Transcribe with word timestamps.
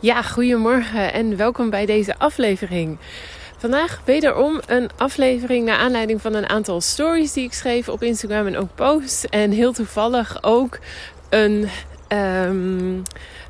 Ja, 0.00 0.22
goedemorgen 0.22 1.12
en 1.12 1.36
welkom 1.36 1.70
bij 1.70 1.86
deze 1.86 2.18
aflevering. 2.18 2.98
Vandaag 3.56 4.00
wederom 4.04 4.60
een 4.66 4.90
aflevering 4.96 5.64
naar 5.64 5.78
aanleiding 5.78 6.20
van 6.20 6.34
een 6.34 6.48
aantal 6.48 6.80
stories 6.80 7.32
die 7.32 7.44
ik 7.44 7.52
schreef 7.52 7.88
op 7.88 8.02
Instagram 8.02 8.46
en 8.46 8.56
ook 8.56 8.74
posts. 8.74 9.26
En 9.26 9.50
heel 9.50 9.72
toevallig 9.72 10.42
ook 10.42 10.78
een, 11.28 11.68
um, 12.08 13.02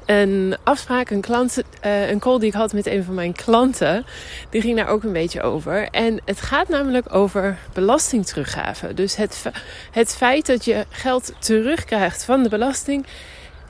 een 0.06 0.56
afspraak, 0.62 1.10
een, 1.10 1.20
klant, 1.20 1.62
uh, 1.86 2.10
een 2.10 2.18
call 2.18 2.38
die 2.38 2.48
ik 2.48 2.54
had 2.54 2.72
met 2.72 2.86
een 2.86 3.04
van 3.04 3.14
mijn 3.14 3.32
klanten. 3.32 4.04
Die 4.50 4.60
ging 4.60 4.76
daar 4.76 4.88
ook 4.88 5.02
een 5.02 5.12
beetje 5.12 5.42
over. 5.42 5.88
En 5.90 6.20
het 6.24 6.40
gaat 6.40 6.68
namelijk 6.68 7.14
over 7.14 7.58
belastingteruggave. 7.72 8.94
Dus 8.94 9.16
het, 9.16 9.42
het 9.90 10.14
feit 10.16 10.46
dat 10.46 10.64
je 10.64 10.86
geld 10.90 11.32
terugkrijgt 11.38 12.24
van 12.24 12.42
de 12.42 12.48
belasting. 12.48 13.06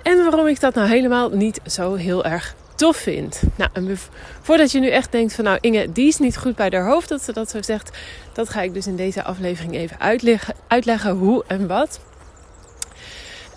En 0.03 0.17
waarom 0.17 0.47
ik 0.47 0.61
dat 0.61 0.75
nou 0.75 0.89
helemaal 0.89 1.29
niet 1.29 1.61
zo 1.67 1.95
heel 1.95 2.25
erg 2.25 2.55
tof 2.79 2.97
vind. 2.97 3.43
Nou, 3.57 3.71
en 3.73 3.99
voordat 4.43 4.73
je 4.73 4.81
nu 4.81 4.91
echt 4.91 5.13
denkt 5.13 5.35
van 5.35 5.45
nou 5.45 5.59
Inge, 5.61 5.93
die 5.93 6.09
is 6.09 6.19
niet 6.19 6.37
goed 6.37 6.57
bij 6.57 6.69
haar 6.71 6.87
hoofd 6.87 7.09
dat 7.09 7.23
ze 7.23 7.33
dat 7.33 7.51
zo 7.51 7.63
zegt. 7.63 7.97
Dat 8.33 8.49
ga 8.49 8.63
ik 8.63 8.75
dus 8.75 8.87
in 8.87 8.97
deze 8.97 9.23
aflevering 9.23 9.75
even 9.75 10.01
uitleggen, 10.01 10.55
uitleggen 10.69 11.11
hoe 11.11 11.45
en 11.47 11.67
wat. 11.67 12.01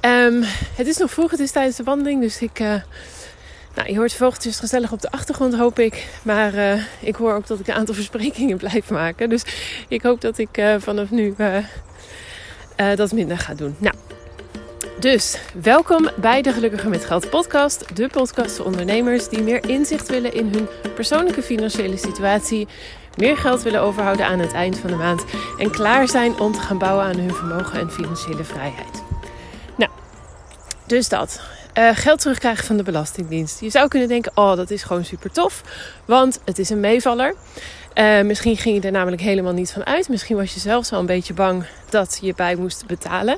Um, 0.01 0.43
het 0.75 0.87
is 0.87 0.97
nog 0.97 1.11
vroeg, 1.11 1.31
het 1.31 1.39
is 1.39 1.51
tijdens 1.51 1.75
de 1.75 1.83
wandeling, 1.83 2.21
dus 2.21 2.41
ik... 2.41 2.59
Uh, 2.59 2.73
nou, 3.75 3.91
je 3.91 3.97
hoort 3.97 4.13
vogeltjes 4.13 4.59
gezellig 4.59 4.91
op 4.91 5.01
de 5.01 5.11
achtergrond, 5.11 5.55
hoop 5.55 5.79
ik. 5.79 6.07
Maar 6.23 6.53
uh, 6.53 6.83
ik 6.99 7.15
hoor 7.15 7.33
ook 7.33 7.47
dat 7.47 7.59
ik 7.59 7.67
een 7.67 7.73
aantal 7.73 7.95
versprekingen 8.01 8.57
blijf 8.57 8.89
maken. 8.89 9.29
Dus 9.29 9.43
ik 9.87 10.01
hoop 10.01 10.21
dat 10.21 10.37
ik 10.37 10.57
uh, 10.57 10.75
vanaf 10.79 11.09
nu 11.09 11.35
dat 12.95 13.11
minder 13.11 13.37
ga 13.37 13.53
doen. 13.53 13.75
Nou, 13.77 13.95
dus 15.01 15.37
welkom 15.63 16.09
bij 16.15 16.41
de 16.41 16.53
Gelukkige 16.53 16.89
met 16.89 17.05
Geld 17.05 17.29
podcast. 17.29 17.95
De 17.95 18.07
podcast 18.07 18.55
voor 18.55 18.65
ondernemers 18.65 19.29
die 19.29 19.41
meer 19.41 19.69
inzicht 19.69 20.09
willen 20.09 20.33
in 20.33 20.47
hun 20.47 20.67
persoonlijke 20.95 21.41
financiële 21.41 21.97
situatie. 21.97 22.67
Meer 23.17 23.37
geld 23.37 23.61
willen 23.61 23.81
overhouden 23.81 24.25
aan 24.25 24.39
het 24.39 24.53
eind 24.53 24.77
van 24.77 24.89
de 24.89 24.95
maand. 24.95 25.25
En 25.57 25.71
klaar 25.71 26.07
zijn 26.07 26.39
om 26.39 26.51
te 26.51 26.59
gaan 26.59 26.77
bouwen 26.77 27.05
aan 27.05 27.17
hun 27.17 27.33
vermogen 27.33 27.79
en 27.79 27.91
financiële 27.91 28.43
vrijheid. 28.43 29.03
Nou, 29.77 29.91
dus 30.87 31.09
dat. 31.09 31.41
Uh, 31.77 31.89
geld 31.93 32.19
terugkrijgen 32.19 32.65
van 32.65 32.77
de 32.77 32.83
Belastingdienst. 32.83 33.59
Je 33.59 33.69
zou 33.69 33.87
kunnen 33.87 34.07
denken: 34.07 34.31
oh, 34.35 34.55
dat 34.55 34.71
is 34.71 34.83
gewoon 34.83 35.05
super 35.05 35.31
tof. 35.31 35.61
Want 36.05 36.39
het 36.45 36.59
is 36.59 36.69
een 36.69 36.79
meevaller. 36.79 37.35
Uh, 37.95 38.21
misschien 38.21 38.57
ging 38.57 38.75
je 38.75 38.81
er 38.81 38.91
namelijk 38.91 39.21
helemaal 39.21 39.53
niet 39.53 39.71
van 39.71 39.85
uit. 39.85 40.09
Misschien 40.09 40.35
was 40.35 40.53
je 40.53 40.59
zelfs 40.59 40.89
wel 40.89 40.99
een 40.99 41.05
beetje 41.05 41.33
bang 41.33 41.65
dat 41.89 42.19
je 42.21 42.33
bij 42.35 42.55
moest 42.55 42.85
betalen. 42.85 43.37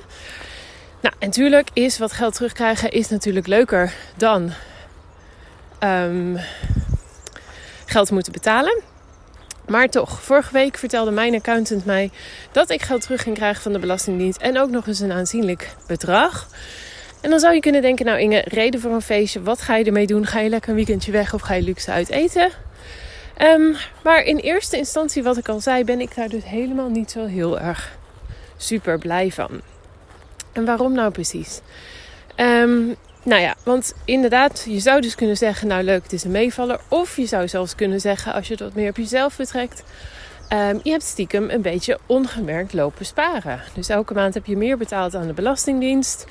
Nou, 1.03 1.15
en 1.19 1.27
natuurlijk 1.27 1.69
is 1.73 1.97
wat 1.97 2.11
geld 2.11 2.33
terugkrijgen 2.33 2.91
is 2.91 3.09
natuurlijk 3.09 3.47
leuker 3.47 3.93
dan 4.15 4.51
um, 5.79 6.37
geld 7.85 8.11
moeten 8.11 8.31
betalen. 8.31 8.81
Maar 9.67 9.89
toch, 9.89 10.21
vorige 10.21 10.53
week 10.53 10.77
vertelde 10.77 11.11
mijn 11.11 11.35
accountant 11.35 11.85
mij 11.85 12.11
dat 12.51 12.69
ik 12.69 12.81
geld 12.81 13.01
terug 13.01 13.21
ging 13.21 13.35
krijgen 13.35 13.61
van 13.61 13.73
de 13.73 13.79
Belastingdienst. 13.79 14.41
En 14.41 14.59
ook 14.59 14.69
nog 14.69 14.87
eens 14.87 14.99
een 14.99 15.11
aanzienlijk 15.11 15.75
bedrag. 15.87 16.47
En 17.21 17.29
dan 17.29 17.39
zou 17.39 17.53
je 17.53 17.59
kunnen 17.59 17.81
denken, 17.81 18.05
nou 18.05 18.19
Inge, 18.19 18.41
reden 18.45 18.79
voor 18.79 18.91
een 18.91 19.01
feestje. 19.01 19.41
Wat 19.41 19.61
ga 19.61 19.75
je 19.75 19.85
ermee 19.85 20.07
doen? 20.07 20.25
Ga 20.25 20.39
je 20.39 20.49
lekker 20.49 20.69
een 20.69 20.75
weekendje 20.75 21.11
weg 21.11 21.33
of 21.33 21.41
ga 21.41 21.53
je 21.53 21.61
luxe 21.61 21.91
uit 21.91 22.09
eten? 22.09 22.51
Um, 23.41 23.75
maar 24.03 24.23
in 24.23 24.37
eerste 24.37 24.77
instantie, 24.77 25.23
wat 25.23 25.37
ik 25.37 25.49
al 25.49 25.59
zei, 25.59 25.83
ben 25.83 26.01
ik 26.01 26.15
daar 26.15 26.29
dus 26.29 26.45
helemaal 26.45 26.89
niet 26.89 27.11
zo 27.11 27.25
heel 27.25 27.59
erg 27.59 27.97
super 28.57 28.99
blij 28.99 29.31
van. 29.31 29.72
En 30.53 30.65
waarom 30.65 30.93
nou 30.93 31.11
precies? 31.11 31.61
Um, 32.37 32.95
nou 33.23 33.41
ja, 33.41 33.55
want 33.63 33.93
inderdaad, 34.05 34.65
je 34.67 34.79
zou 34.79 35.01
dus 35.01 35.15
kunnen 35.15 35.37
zeggen, 35.37 35.67
nou 35.67 35.83
leuk, 35.83 36.03
het 36.03 36.13
is 36.13 36.23
een 36.23 36.31
meevaller. 36.31 36.79
Of 36.87 37.17
je 37.17 37.25
zou 37.25 37.47
zelfs 37.47 37.75
kunnen 37.75 37.99
zeggen, 37.99 38.33
als 38.33 38.47
je 38.47 38.57
wat 38.57 38.73
meer 38.73 38.89
op 38.89 38.97
jezelf 38.97 39.37
betrekt, 39.37 39.83
um, 40.49 40.79
je 40.83 40.91
hebt 40.91 41.03
stiekem 41.03 41.49
een 41.49 41.61
beetje 41.61 41.99
ongemerkt 42.05 42.73
lopen 42.73 43.05
sparen. 43.05 43.61
Dus 43.73 43.89
elke 43.89 44.13
maand 44.13 44.33
heb 44.33 44.45
je 44.45 44.57
meer 44.57 44.77
betaald 44.77 45.15
aan 45.15 45.27
de 45.27 45.33
Belastingdienst. 45.33 46.25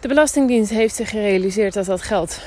De 0.00 0.08
Belastingdienst 0.08 0.70
heeft 0.70 0.94
zich 0.94 1.10
gerealiseerd 1.10 1.74
dat 1.74 1.86
dat 1.86 2.02
geld, 2.02 2.40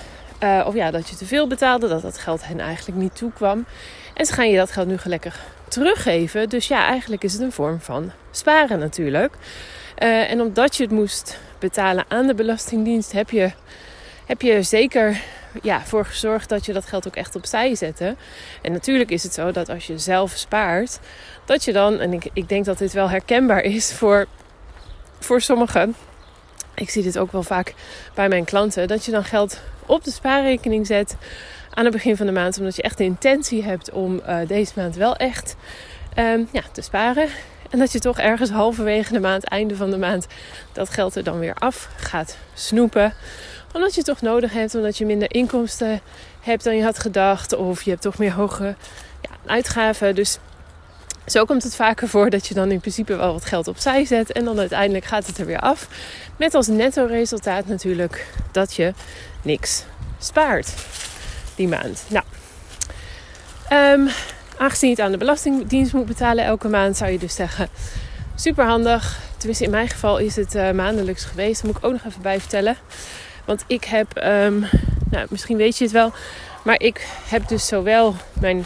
uh, 0.44 0.64
of 0.68 0.74
ja, 0.74 0.92
dat 0.92 1.10
je 1.10 1.16
te 1.16 1.26
veel 1.26 1.48
betaalde, 1.48 1.88
dat 1.88 2.02
dat 2.02 2.18
geld 2.18 2.46
hen 2.46 2.60
eigenlijk 2.60 2.98
niet 2.98 3.16
toekwam. 3.16 3.66
En 4.14 4.26
ze 4.26 4.34
gaan 4.34 4.50
je 4.50 4.58
dat 4.58 4.72
geld 4.72 4.88
nu 4.88 4.98
gelekker 4.98 5.40
teruggeven. 5.68 6.50
Dus 6.50 6.68
ja, 6.68 6.86
eigenlijk 6.86 7.24
is 7.24 7.34
het 7.34 7.42
een 7.42 7.52
vorm 7.52 7.82
van 7.82 8.12
sparen 8.32 8.80
natuurlijk. 8.80 9.34
Uh, 10.02 10.32
en 10.32 10.42
omdat 10.42 10.76
je 10.76 10.84
het 10.84 10.92
moest 10.92 11.40
betalen 11.60 12.06
aan 12.08 12.28
de 12.28 12.34
Belastingdienst, 12.34 13.12
heb 13.12 13.30
je, 13.30 13.52
heb 14.26 14.42
je 14.42 14.64
zeker 14.64 15.22
ja, 15.62 15.82
voor 15.82 16.06
gezorgd 16.06 16.50
dat 16.50 16.66
je 16.66 16.74
dat 16.74 16.86
geld 16.86 17.08
ook 17.08 17.16
echt 17.16 17.36
opzij 17.36 17.76
zette. 17.76 18.16
En 18.62 18.72
natuurlijk 18.72 19.12
is 19.12 19.24
het 19.24 19.34
zo 19.34 19.52
dat 19.52 19.70
als 19.70 19.88
je 19.88 19.98
zelf 19.98 20.32
spaart, 20.32 21.00
dat 21.46 21.64
je 21.64 21.74
dan, 21.74 22.00
en 22.00 22.14
ik, 22.14 22.30
ik 22.34 22.50
denk 22.50 22.66
dat 22.66 22.78
dit 22.78 22.94
wel 22.94 23.10
herkenbaar 23.10 23.62
is 23.62 23.94
voor, 23.94 24.28
voor 25.20 25.42
sommigen. 25.42 25.96
Ik 26.76 26.90
zie 26.90 27.04
dit 27.04 27.18
ook 27.18 27.32
wel 27.32 27.44
vaak 27.44 27.74
bij 28.14 28.30
mijn 28.30 28.46
klanten, 28.46 28.88
dat 28.88 29.06
je 29.06 29.12
dan 29.12 29.24
geld 29.24 29.60
op 29.86 30.04
de 30.04 30.12
spaarrekening 30.12 30.88
zet 30.88 31.16
aan 31.74 31.84
het 31.84 31.94
begin 31.94 32.18
van 32.18 32.26
de 32.26 32.32
maand, 32.32 32.58
omdat 32.58 32.76
je 32.76 32.82
echt 32.82 32.98
de 32.98 33.04
intentie 33.04 33.64
hebt 33.64 33.92
om 33.92 34.22
uh, 34.28 34.38
deze 34.48 34.74
maand 34.76 34.96
wel 34.96 35.16
echt 35.16 35.56
um, 36.18 36.48
ja, 36.52 36.62
te 36.72 36.82
sparen. 36.82 37.28
En 37.72 37.80
dat 37.80 37.92
je 37.92 38.00
toch 38.00 38.20
ergens 38.20 38.50
halverwege 38.50 39.14
de 39.14 39.20
maand, 39.20 39.44
einde 39.44 39.76
van 39.76 39.92
de 39.92 39.98
maand, 39.98 40.28
dat 40.72 40.90
geld 40.90 41.16
er 41.16 41.24
dan 41.24 41.40
weer 41.40 41.54
af 41.54 41.90
gaat 41.96 42.38
snoepen. 42.54 43.14
Omdat 43.74 43.96
je 43.96 44.04
toch 44.04 44.22
nodig 44.22 44.54
hebt, 44.54 44.76
omdat 44.76 44.98
je 44.98 45.06
minder 45.06 45.34
inkomsten 45.34 46.02
hebt 46.42 46.64
dan 46.64 46.76
je 46.76 46.84
had 46.84 47.00
gedacht. 47.00 47.56
Of 47.56 47.82
je 47.82 47.90
hebt 47.90 48.02
toch 48.02 48.18
meer 48.18 48.34
hoge 48.34 48.76
ja, 49.22 49.30
uitgaven. 49.46 50.16
Dus 50.16 50.38
zo 51.26 51.46
komt 51.46 51.64
het 51.64 51.76
vaker 51.76 52.08
voor 52.08 52.30
dat 52.30 52.48
je 52.48 52.54
dan 52.54 52.72
in 52.72 52.80
principe 52.80 53.16
wel 53.16 53.34
wat 53.34 53.46
geld 53.46 53.68
opzij 53.68 54.06
zet. 54.06 54.32
En 54.32 54.46
dan 54.46 54.60
uiteindelijk 54.60 55.06
gaat 55.06 55.28
het 55.28 55.38
er 55.38 55.46
weer 55.46 55.60
af. 55.60 55.88
Met 56.38 56.54
als 56.54 56.68
netto 56.68 57.06
resultaat 57.06 57.68
natuurlijk 57.68 58.28
dat 58.52 58.74
je 58.74 58.94
niks 59.42 59.84
spaart 60.20 60.74
die 61.56 61.68
maand. 61.68 62.04
Nou, 62.08 62.26
um, 63.72 64.10
Aangezien 64.62 64.90
je 64.90 64.96
het 64.96 65.06
aan 65.06 65.12
de 65.12 65.18
Belastingdienst 65.18 65.94
moet 65.94 66.06
betalen 66.06 66.44
elke 66.44 66.68
maand, 66.68 66.98
zou 66.98 67.12
je 67.12 67.20
dus 67.20 67.36
zeggen: 67.36 67.70
super 68.36 68.66
handig. 68.66 69.20
Tenminste, 69.38 69.64
in 69.64 69.72
mijn 69.72 69.90
geval 69.90 70.18
is 70.18 70.36
het 70.36 70.56
uh, 70.56 70.72
maandelijks 70.72 71.24
geweest. 71.24 71.62
Dat 71.62 71.72
moet 71.72 71.78
ik 71.78 71.86
ook 71.86 71.92
nog 71.92 72.06
even 72.06 72.22
bij 72.22 72.40
vertellen. 72.40 72.78
Want 73.46 73.64
ik 73.68 73.84
heb, 73.84 74.18
um, 74.18 74.66
nou, 75.12 75.28
misschien 75.30 75.58
weet 75.58 75.78
je 75.78 75.84
het 75.84 75.94
wel, 75.94 76.12
maar 76.64 76.82
ik 76.82 77.08
heb 77.30 77.48
dus 77.48 77.68
zowel 77.68 78.16
mijn 78.34 78.66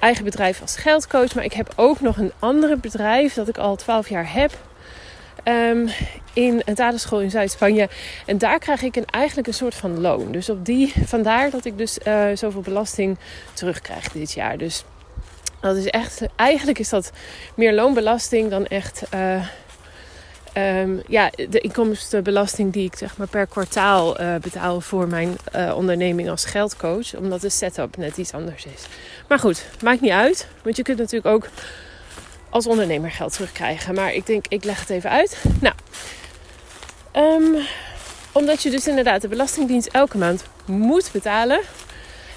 eigen 0.00 0.24
bedrijf 0.24 0.60
als 0.60 0.76
geldcoach, 0.76 1.34
maar 1.34 1.44
ik 1.44 1.52
heb 1.52 1.72
ook 1.76 2.00
nog 2.00 2.16
een 2.16 2.32
ander 2.38 2.78
bedrijf 2.78 3.34
dat 3.34 3.48
ik 3.48 3.58
al 3.58 3.76
12 3.76 4.08
jaar 4.08 4.32
heb. 4.32 4.58
Um, 5.44 5.88
in 6.32 6.62
een 6.64 6.74
talerschool 6.74 7.20
in 7.20 7.30
Zuid-Spanje. 7.30 7.88
En 8.26 8.38
daar 8.38 8.58
krijg 8.58 8.82
ik 8.82 8.96
een, 8.96 9.06
eigenlijk 9.10 9.48
een 9.48 9.54
soort 9.54 9.74
van 9.74 10.00
loon. 10.00 10.32
Dus 10.32 10.50
op 10.50 10.64
die, 10.64 10.92
vandaar 11.04 11.50
dat 11.50 11.64
ik 11.64 11.78
dus 11.78 11.98
uh, 12.06 12.24
zoveel 12.34 12.60
belasting 12.60 13.18
terugkrijg 13.52 14.12
dit 14.12 14.32
jaar. 14.32 14.58
Dus 14.58 14.84
dat 15.68 15.76
is 15.76 15.86
echt, 15.86 16.20
eigenlijk 16.36 16.78
is 16.78 16.88
dat 16.88 17.10
meer 17.54 17.72
loonbelasting 17.72 18.50
dan 18.50 18.66
echt 18.66 19.02
uh, 19.14 19.46
um, 20.56 21.02
ja, 21.06 21.30
de 21.48 21.60
inkomstenbelasting 21.60 22.72
die 22.72 22.84
ik 22.84 22.96
zeg 22.96 23.16
maar 23.16 23.26
per 23.26 23.46
kwartaal 23.46 24.20
uh, 24.20 24.34
betaal 24.36 24.80
voor 24.80 25.08
mijn 25.08 25.36
uh, 25.56 25.76
onderneming 25.76 26.30
als 26.30 26.44
geldcoach. 26.44 27.14
Omdat 27.16 27.40
de 27.40 27.48
setup 27.48 27.96
net 27.96 28.16
iets 28.16 28.32
anders 28.32 28.64
is. 28.64 28.82
Maar 29.28 29.38
goed, 29.38 29.64
maakt 29.82 30.00
niet 30.00 30.10
uit. 30.10 30.48
Want 30.62 30.76
je 30.76 30.82
kunt 30.82 30.98
natuurlijk 30.98 31.34
ook 31.34 31.48
als 32.50 32.66
ondernemer 32.66 33.10
geld 33.10 33.32
terugkrijgen. 33.32 33.94
Maar 33.94 34.12
ik 34.12 34.26
denk, 34.26 34.44
ik 34.48 34.64
leg 34.64 34.80
het 34.80 34.90
even 34.90 35.10
uit. 35.10 35.42
Nou, 35.60 35.74
um, 37.16 37.56
omdat 38.32 38.62
je 38.62 38.70
dus 38.70 38.88
inderdaad 38.88 39.20
de 39.20 39.28
Belastingdienst 39.28 39.88
elke 39.92 40.18
maand 40.18 40.44
moet 40.64 41.10
betalen. 41.12 41.60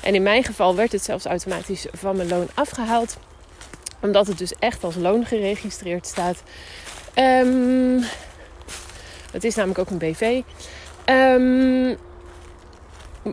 En 0.01 0.15
in 0.15 0.23
mijn 0.23 0.43
geval 0.43 0.75
werd 0.75 0.91
het 0.91 1.03
zelfs 1.03 1.25
automatisch 1.25 1.85
van 1.91 2.15
mijn 2.15 2.27
loon 2.27 2.47
afgehaald. 2.53 3.17
Omdat 4.01 4.27
het 4.27 4.37
dus 4.37 4.53
echt 4.59 4.83
als 4.83 4.95
loon 4.95 5.25
geregistreerd 5.25 6.05
staat. 6.05 6.43
Um, 7.15 8.03
het 9.31 9.43
is 9.43 9.55
namelijk 9.55 9.79
ook 9.79 9.89
een 9.89 9.97
BV. 9.97 10.41
Um, 11.09 11.97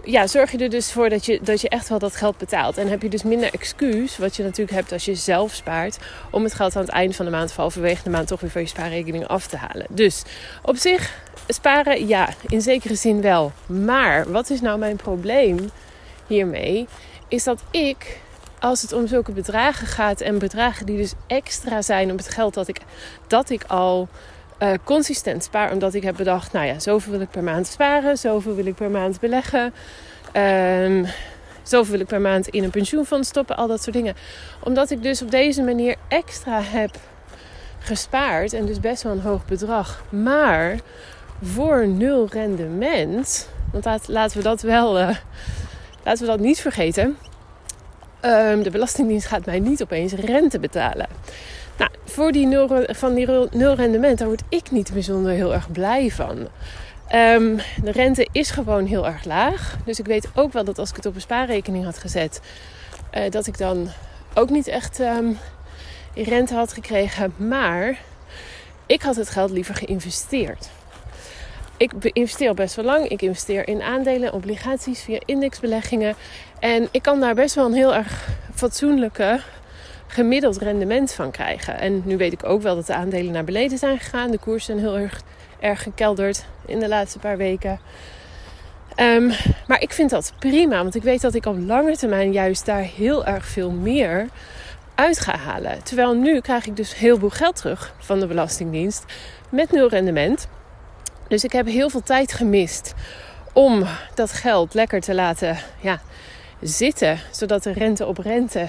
ja, 0.03 0.27
zorg 0.27 0.51
je 0.53 0.59
er 0.59 0.71
dus 0.71 0.93
voor 0.93 1.09
dat 1.09 1.27
je, 1.27 1.41
dat 1.43 1.61
je 1.61 1.69
echt 1.69 1.89
wel 1.89 1.99
dat 1.99 2.17
geld 2.17 2.39
betaalt. 2.39 2.79
En 2.79 2.89
heb 2.89 3.03
je 3.03 3.09
dus 3.09 3.23
minder 3.23 3.53
excuus, 3.53 4.19
wat 4.19 4.37
je 4.37 4.43
natuurlijk 4.43 4.77
hebt 4.77 4.93
als 4.93 5.05
je 5.05 5.15
zelf 5.15 5.53
spaart, 5.53 5.99
om 6.31 6.45
het 6.45 6.55
geld 6.55 6.77
aan 6.77 6.83
het 6.83 6.91
eind 6.91 7.17
van 7.17 7.25
de 7.25 7.31
maand 7.31 7.53
halverwege 7.53 8.03
de 8.03 8.11
maand 8.11 8.27
toch 8.27 8.41
weer 8.41 8.51
van 8.51 8.61
je 8.61 8.67
spaarrekening 8.67 9.27
af 9.27 9.47
te 9.47 9.57
halen. 9.57 9.87
Dus 9.91 10.23
op 10.63 10.77
zich, 10.77 11.23
sparen, 11.49 12.07
ja, 12.07 12.29
in 12.49 12.61
zekere 12.61 12.95
zin 12.95 13.21
wel. 13.21 13.53
Maar 13.67 14.31
wat 14.33 14.51
is 14.51 14.61
nou 14.61 14.79
mijn 14.79 14.97
probleem? 14.97 15.71
Hiermee, 16.27 16.87
is 17.29 17.45
dat 17.45 17.63
ik, 17.71 18.21
als 18.59 18.83
het 18.83 18.93
om 18.93 19.07
zulke 19.07 19.33
bedragen 19.33 19.87
gaat 19.87 20.21
en 20.21 20.39
bedragen 20.39 20.87
die 20.87 20.97
dus 20.97 21.13
extra 21.27 21.83
zijn 21.83 22.11
op 22.11 22.19
het 22.19 22.29
geld 22.29 22.55
dat 22.55 22.69
ik, 22.69 22.81
dat 23.27 23.51
ik 23.51 23.65
al 23.67 24.09
uh, 24.59 24.71
consistent 24.85 25.45
spaar, 25.45 25.73
omdat 25.73 25.95
ik 25.95 26.03
heb 26.03 26.17
bedacht, 26.17 26.53
nou 26.53 26.67
ja, 26.67 26.79
zoveel 26.79 27.13
wil 27.13 27.21
ik 27.21 27.31
per 27.31 27.43
maand 27.43 27.67
sparen, 27.67 28.19
zoveel 28.19 28.55
wil 28.55 28.67
ik 28.67 28.75
per 28.75 28.91
maand 28.91 29.21
beleggen. 29.21 29.75
Um, 30.37 31.07
zoveel 31.63 31.91
wil 31.93 32.01
ik 32.01 32.07
per 32.07 32.21
maand 32.21 32.49
in 32.49 32.65
een 32.65 32.71
pensioenfonds 32.71 33.29
stoppen, 33.29 33.57
al 33.57 33.67
dat 33.67 33.83
soort 33.83 33.97
dingen. 33.97 34.15
Omdat 34.61 34.91
ik 34.91 35.03
dus 35.03 35.23
op 35.23 35.31
deze 35.31 35.63
manier 35.63 35.97
extra 36.09 36.61
heb 36.63 36.91
gespaard 37.79 38.53
en 38.53 38.67
dus 38.67 38.81
best 38.81 39.03
wel 39.03 39.13
een 39.13 39.21
hoog 39.21 39.47
bedrag. 39.47 40.05
Maar 40.09 40.79
voor 41.43 41.89
nul 41.89 42.29
rendement, 42.31 43.49
want 43.73 44.09
laten 44.09 44.37
we 44.37 44.43
dat 44.43 44.63
wel, 44.63 45.01
uh, 45.01 45.17
laten 46.05 46.25
we 46.25 46.31
dat 46.31 46.41
niet 46.41 46.61
vergeten. 46.61 47.17
Um, 48.23 48.63
de 48.63 48.71
Belastingdienst 48.71 49.27
gaat 49.27 49.47
mij 49.47 49.59
niet 49.59 49.83
opeens 49.83 50.13
rente 50.13 50.59
betalen. 50.59 51.07
Nou, 51.79 51.91
voor 52.05 52.33
die 52.33 52.47
nul, 52.47 52.85
van 52.87 53.15
die 53.15 53.27
nul 53.51 53.75
rendement, 53.75 54.19
daar 54.19 54.29
word 54.29 54.43
ik 54.49 54.71
niet 54.71 54.93
bijzonder 54.93 55.33
heel 55.33 55.55
erg 55.55 55.73
blij 55.73 56.11
van. 56.11 56.49
Um, 57.13 57.57
de 57.83 57.93
rente 57.93 58.29
is 58.33 58.51
gewoon 58.51 58.87
heel 58.87 59.07
erg 59.07 59.25
laag. 59.25 59.77
Dus 59.85 59.99
ik 59.99 60.07
weet 60.07 60.29
ook 60.35 60.53
wel 60.53 60.65
dat 60.65 60.79
als 60.79 60.91
ik 60.91 60.97
het 60.97 61.07
op 61.07 61.15
een 61.15 61.21
spaarrekening 61.21 61.85
had 61.85 61.99
gezet, 61.99 62.41
uh, 63.15 63.31
dat 63.31 63.47
ik 63.47 63.59
dan 63.59 63.89
ook 64.35 64.51
niet 64.51 64.67
echt 64.67 64.99
um, 65.01 65.39
rente 66.15 66.55
had 66.55 66.73
gekregen. 66.73 67.35
Maar 67.37 67.99
ik 68.87 69.03
had 69.03 69.17
het 69.17 69.29
geld 69.29 69.51
liever 69.51 69.75
geïnvesteerd. 69.75 70.69
Ik 71.77 71.93
investeer 72.03 72.55
best 72.55 72.75
wel 72.75 72.85
lang. 72.85 73.09
Ik 73.09 73.23
investeer 73.23 73.69
in 73.69 73.83
aandelen, 73.83 74.33
obligaties 74.33 75.03
via 75.03 75.19
indexbeleggingen. 75.25 76.15
En 76.61 76.89
ik 76.91 77.03
kan 77.03 77.21
daar 77.21 77.35
best 77.35 77.55
wel 77.55 77.67
een 77.67 77.75
heel 77.75 77.95
erg 77.95 78.29
fatsoenlijke 78.55 79.41
gemiddeld 80.07 80.59
rendement 80.59 81.13
van 81.13 81.31
krijgen. 81.31 81.79
En 81.79 82.03
nu 82.05 82.17
weet 82.17 82.33
ik 82.33 82.45
ook 82.45 82.63
wel 82.63 82.75
dat 82.75 82.87
de 82.87 82.95
aandelen 82.95 83.33
naar 83.33 83.45
beneden 83.45 83.79
zijn 83.79 83.99
gegaan. 83.99 84.31
De 84.31 84.39
koersen 84.39 84.79
zijn 84.79 84.87
heel 84.87 84.99
erg, 84.99 85.23
erg 85.61 85.83
gekelderd 85.83 86.45
in 86.67 86.79
de 86.79 86.89
laatste 86.89 87.19
paar 87.19 87.37
weken. 87.37 87.81
Um, 88.97 89.33
maar 89.67 89.81
ik 89.81 89.93
vind 89.93 90.11
dat 90.11 90.33
prima, 90.39 90.83
want 90.83 90.95
ik 90.95 91.03
weet 91.03 91.21
dat 91.21 91.35
ik 91.35 91.47
op 91.47 91.57
lange 91.59 91.97
termijn 91.97 92.33
juist 92.33 92.67
daar 92.67 92.83
heel 92.83 93.25
erg 93.25 93.47
veel 93.47 93.71
meer 93.71 94.29
uit 94.95 95.19
ga 95.19 95.37
halen. 95.37 95.83
Terwijl 95.83 96.15
nu 96.15 96.41
krijg 96.41 96.67
ik 96.67 96.77
dus 96.77 96.97
heel 96.97 97.19
veel 97.19 97.31
geld 97.31 97.57
terug 97.57 97.95
van 97.99 98.21
de 98.21 98.27
Belastingdienst 98.27 99.05
met 99.49 99.71
nul 99.71 99.89
rendement. 99.89 100.49
Dus 101.29 101.45
ik 101.45 101.53
heb 101.53 101.67
heel 101.67 101.91
veel 101.91 102.03
tijd 102.03 102.33
gemist 102.33 102.95
om 103.53 103.87
dat 104.15 104.33
geld 104.33 104.75
lekker 104.75 105.01
te 105.01 105.15
laten 105.15 105.59
ja, 105.81 106.01
zitten, 106.61 107.19
zodat 107.31 107.63
de 107.63 107.73
rente 107.73 108.07
op 108.07 108.19
rente 108.19 108.69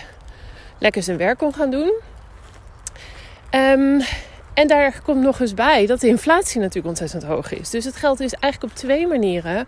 lekker 0.77 1.03
zijn 1.03 1.17
werk 1.17 1.37
kon 1.37 1.53
gaan 1.53 1.71
doen. 1.71 1.93
Um, 3.51 4.01
en 4.53 4.67
daar 4.67 5.01
komt 5.03 5.21
nog 5.21 5.39
eens 5.39 5.53
bij 5.53 5.85
dat 5.85 5.99
de 5.99 6.07
inflatie 6.07 6.59
natuurlijk 6.59 6.87
ontzettend 6.87 7.23
hoog 7.23 7.51
is. 7.51 7.69
Dus 7.69 7.85
het 7.85 7.95
geld 7.95 8.19
is 8.19 8.33
eigenlijk 8.33 8.73
op 8.73 8.79
twee 8.79 9.07
manieren 9.07 9.67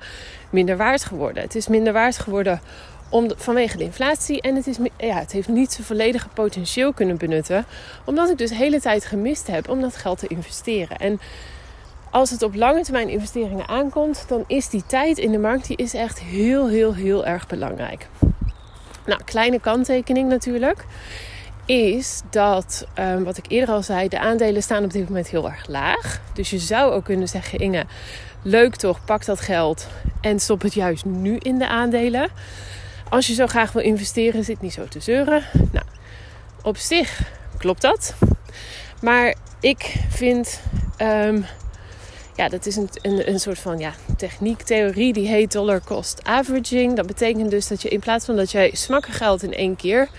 minder 0.49 0.77
waard 0.77 1.03
geworden. 1.03 1.43
Het 1.43 1.55
is 1.55 1.67
minder 1.67 1.93
waard 1.93 2.17
geworden 2.17 2.61
om, 3.09 3.31
vanwege 3.35 3.77
de 3.77 3.83
inflatie. 3.83 4.41
En 4.41 4.55
het, 4.55 4.67
is, 4.67 4.77
ja, 4.97 5.19
het 5.19 5.31
heeft 5.31 5.47
niet 5.47 5.71
zijn 5.71 5.87
volledige 5.87 6.27
potentieel 6.27 6.93
kunnen 6.93 7.17
benutten. 7.17 7.65
Omdat 8.05 8.29
ik 8.29 8.37
dus 8.37 8.49
de 8.49 8.55
hele 8.55 8.81
tijd 8.81 9.05
gemist 9.05 9.47
heb 9.47 9.69
om 9.69 9.81
dat 9.81 9.95
geld 9.95 10.19
te 10.19 10.27
investeren. 10.27 10.97
En 10.97 11.19
als 12.17 12.29
het 12.29 12.43
op 12.43 12.55
lange 12.55 12.83
termijn 12.83 13.09
investeringen 13.09 13.67
aankomt, 13.67 14.25
dan 14.27 14.43
is 14.47 14.69
die 14.69 14.83
tijd 14.85 15.17
in 15.17 15.31
de 15.31 15.37
markt 15.37 15.67
die 15.67 15.77
is 15.77 15.93
echt 15.93 16.19
heel, 16.19 16.69
heel, 16.69 16.93
heel 16.93 17.25
erg 17.25 17.47
belangrijk. 17.47 18.07
Nou, 19.05 19.21
kleine 19.23 19.59
kanttekening 19.59 20.29
natuurlijk. 20.29 20.85
Is 21.65 22.21
dat, 22.29 22.87
um, 22.99 23.23
wat 23.23 23.37
ik 23.37 23.45
eerder 23.47 23.75
al 23.75 23.83
zei, 23.83 24.07
de 24.07 24.19
aandelen 24.19 24.63
staan 24.63 24.83
op 24.83 24.91
dit 24.91 25.07
moment 25.07 25.27
heel 25.27 25.49
erg 25.49 25.67
laag. 25.67 26.21
Dus 26.33 26.49
je 26.49 26.57
zou 26.57 26.91
ook 26.91 27.03
kunnen 27.03 27.27
zeggen, 27.27 27.59
Inge, 27.59 27.85
leuk 28.41 28.75
toch, 28.75 29.05
pak 29.05 29.25
dat 29.25 29.39
geld 29.39 29.87
en 30.21 30.39
stop 30.39 30.61
het 30.61 30.73
juist 30.73 31.05
nu 31.05 31.35
in 31.37 31.57
de 31.57 31.67
aandelen. 31.67 32.29
Als 33.09 33.27
je 33.27 33.33
zo 33.33 33.47
graag 33.47 33.71
wil 33.71 33.83
investeren, 33.83 34.43
zit 34.43 34.61
niet 34.61 34.73
zo 34.73 34.85
te 34.85 34.99
zeuren. 34.99 35.43
Nou, 35.71 35.85
op 36.63 36.77
zich 36.77 37.21
klopt 37.57 37.81
dat. 37.81 38.15
Maar 39.01 39.35
ik 39.59 39.95
vind 40.09 40.61
um, 41.01 41.45
ja, 42.37 42.49
dat 42.49 42.65
is 42.65 42.75
een, 42.75 42.89
een, 43.01 43.29
een 43.29 43.39
soort 43.39 43.59
van 43.59 43.79
ja, 43.79 43.93
techniek, 44.17 44.61
theorie 44.61 45.13
die 45.13 45.27
heet 45.27 45.51
dollar 45.51 45.81
cost 45.83 46.23
averaging. 46.23 46.95
Dat 46.95 47.07
betekent 47.07 47.51
dus 47.51 47.67
dat 47.67 47.81
je 47.81 47.89
in 47.89 47.99
plaats 47.99 48.25
van 48.25 48.35
dat 48.35 48.51
jij 48.51 48.71
smakken 48.73 49.13
geld 49.13 49.43
in 49.43 49.53
één 49.53 49.75
keer 49.75 50.09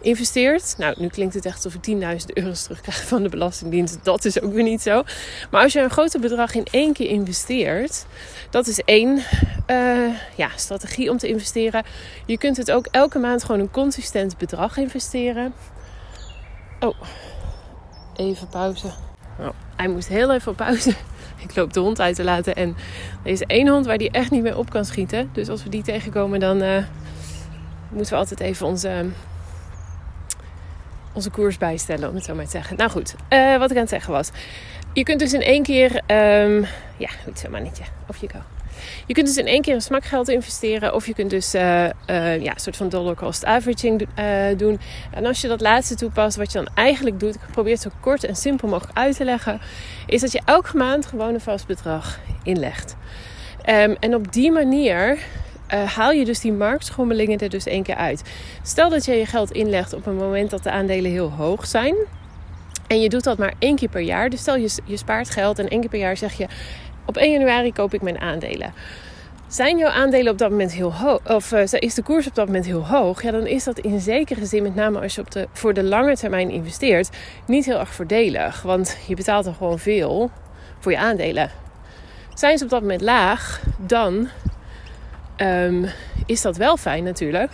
investeert. 0.00 0.74
Nou, 0.78 0.94
nu 0.98 1.08
klinkt 1.08 1.34
het 1.34 1.46
echt 1.46 1.64
alsof 1.64 1.74
ik 1.74 1.96
10.000 2.20 2.26
euro's 2.26 2.62
terugkrijg 2.62 3.06
van 3.06 3.22
de 3.22 3.28
Belastingdienst. 3.28 3.98
Dat 4.02 4.24
is 4.24 4.40
ook 4.40 4.52
weer 4.52 4.62
niet 4.62 4.82
zo. 4.82 5.02
Maar 5.50 5.62
als 5.62 5.72
je 5.72 5.80
een 5.80 5.90
groter 5.90 6.20
bedrag 6.20 6.54
in 6.54 6.66
één 6.70 6.92
keer 6.92 7.08
investeert, 7.08 8.06
dat 8.50 8.66
is 8.66 8.80
één 8.84 9.22
uh, 9.66 10.14
ja, 10.36 10.48
strategie 10.56 11.10
om 11.10 11.18
te 11.18 11.28
investeren. 11.28 11.84
Je 12.26 12.38
kunt 12.38 12.56
het 12.56 12.70
ook 12.70 12.86
elke 12.90 13.18
maand 13.18 13.44
gewoon 13.44 13.60
een 13.60 13.70
consistent 13.70 14.38
bedrag 14.38 14.76
investeren. 14.76 15.54
Oh, 16.80 17.00
even 18.16 18.48
pauze. 18.48 18.86
Oh, 19.38 19.48
hij 19.76 19.88
moest 19.88 20.08
heel 20.08 20.32
even 20.32 20.50
op 20.50 20.56
pauze. 20.56 20.94
Ik 21.48 21.56
loop 21.56 21.72
de 21.72 21.80
hond 21.80 22.00
uit 22.00 22.16
te 22.16 22.24
laten. 22.24 22.54
En 22.54 22.76
er 23.22 23.30
is 23.30 23.40
één 23.40 23.68
hond 23.68 23.86
waar 23.86 23.98
die 23.98 24.10
echt 24.10 24.30
niet 24.30 24.42
mee 24.42 24.56
op 24.56 24.70
kan 24.70 24.84
schieten. 24.84 25.30
Dus 25.32 25.48
als 25.48 25.62
we 25.62 25.68
die 25.68 25.82
tegenkomen, 25.82 26.40
dan 26.40 26.62
uh, 26.62 26.84
moeten 27.88 28.12
we 28.12 28.18
altijd 28.18 28.40
even 28.40 28.66
onze, 28.66 29.04
onze 31.12 31.30
koers 31.30 31.58
bijstellen, 31.58 32.08
om 32.08 32.14
het 32.14 32.24
zo 32.24 32.34
maar 32.34 32.44
te 32.44 32.50
zeggen. 32.50 32.76
Nou 32.76 32.90
goed, 32.90 33.14
uh, 33.32 33.58
wat 33.58 33.70
ik 33.70 33.76
aan 33.76 33.82
het 33.82 33.90
zeggen 33.90 34.12
was. 34.12 34.30
Je 34.92 35.02
kunt 35.02 35.20
dus 35.20 35.32
in 35.32 35.42
één 35.42 35.62
keer... 35.62 36.02
Um, 36.06 36.66
ja, 36.96 37.08
goed 37.24 37.38
zo 37.38 37.50
mannetje. 37.50 37.84
Of 38.06 38.16
je 38.16 38.26
kan. 38.26 38.55
Je 39.06 39.14
kunt 39.14 39.26
dus 39.26 39.36
in 39.36 39.46
één 39.46 39.62
keer 39.62 39.74
een 39.74 39.82
smakgeld 39.82 40.28
investeren. 40.28 40.94
Of 40.94 41.06
je 41.06 41.14
kunt 41.14 41.30
dus 41.30 41.54
uh, 41.54 41.84
uh, 41.84 42.42
ja, 42.42 42.52
een 42.52 42.60
soort 42.60 42.76
van 42.76 42.88
dollar 42.88 43.14
cost 43.14 43.44
averaging 43.44 44.08
uh, 44.18 44.58
doen. 44.58 44.80
En 45.10 45.26
als 45.26 45.40
je 45.40 45.48
dat 45.48 45.60
laatste 45.60 45.94
toepast, 45.94 46.36
wat 46.36 46.52
je 46.52 46.58
dan 46.58 46.68
eigenlijk 46.74 47.20
doet, 47.20 47.34
ik 47.34 47.40
probeer 47.52 47.72
het 47.72 47.82
zo 47.82 47.90
kort 48.00 48.24
en 48.24 48.36
simpel 48.36 48.68
mogelijk 48.68 48.98
uit 48.98 49.16
te 49.16 49.24
leggen, 49.24 49.60
is 50.06 50.20
dat 50.20 50.32
je 50.32 50.40
elke 50.44 50.76
maand 50.76 51.06
gewoon 51.06 51.34
een 51.34 51.40
vast 51.40 51.66
bedrag 51.66 52.18
inlegt. 52.42 52.96
Um, 53.68 53.96
en 54.00 54.14
op 54.14 54.32
die 54.32 54.52
manier 54.52 55.18
haal 55.94 56.12
je 56.12 56.24
dus 56.24 56.40
die 56.40 56.52
marktschommelingen 56.52 57.38
er 57.38 57.48
dus 57.48 57.66
één 57.66 57.82
keer 57.82 57.94
uit. 57.94 58.22
Stel 58.62 58.90
dat 58.90 59.04
je 59.04 59.12
je 59.12 59.26
geld 59.26 59.50
inlegt 59.50 59.92
op 59.92 60.06
een 60.06 60.16
moment 60.16 60.50
dat 60.50 60.62
de 60.62 60.70
aandelen 60.70 61.10
heel 61.10 61.30
hoog 61.30 61.66
zijn. 61.66 61.94
En 62.86 63.00
je 63.00 63.08
doet 63.08 63.24
dat 63.24 63.38
maar 63.38 63.54
één 63.58 63.76
keer 63.76 63.88
per 63.88 64.00
jaar. 64.00 64.30
Dus 64.30 64.40
stel 64.40 64.56
je, 64.56 64.70
je 64.84 64.96
spaart 64.96 65.30
geld 65.30 65.58
en 65.58 65.68
één 65.68 65.80
keer 65.80 65.88
per 65.88 65.98
jaar 65.98 66.16
zeg 66.16 66.32
je: 66.32 66.46
op 67.06 67.16
1 67.16 67.32
januari 67.32 67.72
koop 67.72 67.94
ik 67.94 68.02
mijn 68.02 68.20
aandelen. 68.20 68.72
Zijn 69.48 69.78
jouw 69.78 69.90
aandelen 69.90 70.32
op 70.32 70.38
dat 70.38 70.50
moment 70.50 70.72
heel 70.72 70.94
hoog, 70.94 71.20
of 71.30 71.52
uh, 71.52 71.62
is 71.72 71.94
de 71.94 72.02
koers 72.02 72.26
op 72.26 72.34
dat 72.34 72.46
moment 72.46 72.66
heel 72.66 72.86
hoog, 72.86 73.22
ja, 73.22 73.30
dan 73.30 73.46
is 73.46 73.64
dat 73.64 73.78
in 73.78 74.00
zekere 74.00 74.46
zin, 74.46 74.62
met 74.62 74.74
name 74.74 75.00
als 75.00 75.14
je 75.14 75.20
op 75.20 75.30
de, 75.30 75.48
voor 75.52 75.74
de 75.74 75.82
lange 75.82 76.16
termijn 76.16 76.50
investeert, 76.50 77.10
niet 77.46 77.64
heel 77.64 77.78
erg 77.78 77.94
voordelig. 77.94 78.62
Want 78.62 78.98
je 79.06 79.14
betaalt 79.14 79.44
dan 79.44 79.54
gewoon 79.54 79.78
veel 79.78 80.30
voor 80.78 80.92
je 80.92 80.98
aandelen. 80.98 81.50
Zijn 82.34 82.58
ze 82.58 82.64
op 82.64 82.70
dat 82.70 82.80
moment 82.80 83.00
laag, 83.00 83.62
dan 83.78 84.28
um, 85.36 85.86
is 86.26 86.42
dat 86.42 86.56
wel 86.56 86.76
fijn 86.76 87.04
natuurlijk. 87.04 87.50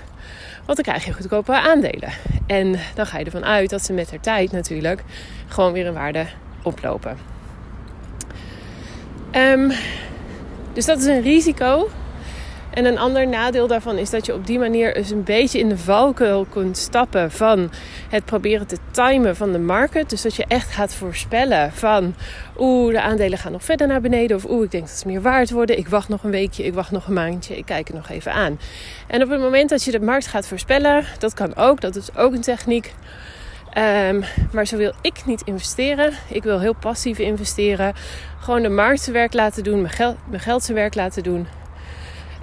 Want 0.64 0.76
dan 0.76 0.94
krijg 0.94 1.04
je 1.04 1.12
goedkope 1.12 1.60
aandelen. 1.60 2.12
En 2.46 2.78
dan 2.94 3.06
ga 3.06 3.18
je 3.18 3.24
ervan 3.24 3.44
uit 3.44 3.70
dat 3.70 3.84
ze 3.84 3.92
met 3.92 4.08
de 4.08 4.20
tijd 4.20 4.52
natuurlijk 4.52 5.02
gewoon 5.46 5.72
weer 5.72 5.86
in 5.86 5.92
waarde 5.92 6.26
oplopen. 6.62 7.31
Um, 9.36 9.72
dus 10.72 10.84
dat 10.84 10.98
is 10.98 11.04
een 11.04 11.22
risico. 11.22 11.90
En 12.70 12.84
een 12.84 12.98
ander 12.98 13.28
nadeel 13.28 13.66
daarvan 13.66 13.98
is 13.98 14.10
dat 14.10 14.26
je 14.26 14.34
op 14.34 14.46
die 14.46 14.58
manier 14.58 14.96
eens 14.96 15.10
een 15.10 15.24
beetje 15.24 15.58
in 15.58 15.68
de 15.68 15.78
valkuil 15.78 16.44
kunt 16.44 16.78
stappen 16.78 17.30
van 17.30 17.70
het 18.08 18.24
proberen 18.24 18.66
te 18.66 18.76
timen 18.90 19.36
van 19.36 19.52
de 19.52 19.58
markt. 19.58 20.10
Dus 20.10 20.22
dat 20.22 20.34
je 20.34 20.44
echt 20.48 20.70
gaat 20.70 20.94
voorspellen 20.94 21.72
van 21.72 22.14
oeh, 22.58 22.92
de 22.92 23.00
aandelen 23.00 23.38
gaan 23.38 23.52
nog 23.52 23.64
verder 23.64 23.86
naar 23.86 24.00
beneden. 24.00 24.36
Of 24.36 24.44
oeh, 24.48 24.64
ik 24.64 24.70
denk 24.70 24.86
dat 24.86 24.96
ze 24.96 25.06
meer 25.06 25.22
waard 25.22 25.50
worden. 25.50 25.78
Ik 25.78 25.88
wacht 25.88 26.08
nog 26.08 26.24
een 26.24 26.30
weekje, 26.30 26.64
ik 26.64 26.74
wacht 26.74 26.90
nog 26.90 27.06
een 27.06 27.14
maandje, 27.14 27.56
ik 27.56 27.66
kijk 27.66 27.88
er 27.88 27.94
nog 27.94 28.08
even 28.08 28.32
aan. 28.32 28.58
En 29.06 29.22
op 29.22 29.30
het 29.30 29.40
moment 29.40 29.68
dat 29.70 29.84
je 29.84 29.90
de 29.90 30.00
markt 30.00 30.26
gaat 30.26 30.46
voorspellen, 30.46 31.04
dat 31.18 31.34
kan 31.34 31.56
ook, 31.56 31.80
dat 31.80 31.96
is 31.96 32.16
ook 32.16 32.32
een 32.32 32.40
techniek 32.40 32.94
Um, 33.78 34.24
maar 34.52 34.66
zo 34.66 34.76
wil 34.76 34.92
ik 35.00 35.26
niet 35.26 35.42
investeren. 35.44 36.12
Ik 36.28 36.42
wil 36.42 36.60
heel 36.60 36.74
passief 36.74 37.18
investeren. 37.18 37.94
Gewoon 38.38 38.62
de 38.62 38.68
markt 38.68 39.00
zijn 39.00 39.16
werk 39.16 39.32
laten 39.32 39.64
doen, 39.64 39.80
mijn 39.80 39.92
geld, 39.92 40.16
mijn 40.28 40.42
geld 40.42 40.62
zijn 40.62 40.76
werk 40.76 40.94
laten 40.94 41.22
doen. 41.22 41.46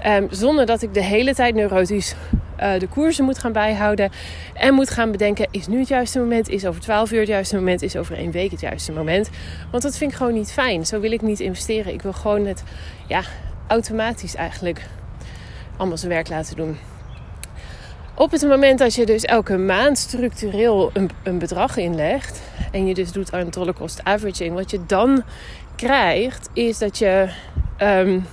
Um, 0.05 0.27
zonder 0.31 0.65
dat 0.65 0.81
ik 0.81 0.93
de 0.93 1.03
hele 1.03 1.36
tijd 1.36 1.55
neurotisch 1.55 2.15
uh, 2.59 2.79
de 2.79 2.88
koersen 2.88 3.25
moet 3.25 3.39
gaan 3.39 3.51
bijhouden. 3.51 4.12
En 4.53 4.74
moet 4.74 4.89
gaan 4.89 5.12
bedenken: 5.12 5.48
is 5.51 5.67
nu 5.67 5.79
het 5.79 5.88
juiste 5.88 6.19
moment? 6.19 6.50
Is 6.50 6.65
over 6.65 6.81
12 6.81 7.12
uur 7.12 7.19
het 7.19 7.27
juiste 7.27 7.55
moment? 7.55 7.81
Is 7.81 7.95
over 7.95 8.17
één 8.17 8.31
week 8.31 8.51
het 8.51 8.62
juiste 8.62 8.91
moment? 8.91 9.29
Want 9.71 9.83
dat 9.83 9.98
vind 9.98 10.12
ik 10.12 10.17
gewoon 10.17 10.33
niet 10.33 10.51
fijn. 10.51 10.86
Zo 10.86 11.00
wil 11.00 11.12
ik 11.12 11.21
niet 11.21 11.39
investeren. 11.39 11.93
Ik 11.93 12.01
wil 12.01 12.13
gewoon 12.13 12.45
het 12.45 12.63
ja, 13.07 13.21
automatisch 13.67 14.36
eigenlijk 14.36 14.81
allemaal 15.77 15.98
zijn 15.98 16.12
werk 16.12 16.29
laten 16.29 16.55
doen. 16.55 16.77
Op 18.19 18.31
het 18.31 18.41
moment 18.41 18.79
dat 18.79 18.95
je 18.95 19.05
dus 19.05 19.23
elke 19.23 19.57
maand 19.57 19.97
structureel 19.97 20.89
een, 20.93 21.09
een 21.23 21.38
bedrag 21.38 21.77
inlegt 21.77 22.41
en 22.71 22.88
je 22.88 22.93
dus 22.93 23.11
doet 23.11 23.33
aan 23.33 23.49
dollar 23.49 23.73
cost 23.73 24.03
averaging, 24.03 24.55
wat 24.55 24.71
je 24.71 24.85
dan 24.85 25.23
krijgt 25.75 26.49
is 26.53 26.77
dat 26.77 26.97
je 26.97 27.29
um, 27.81 28.25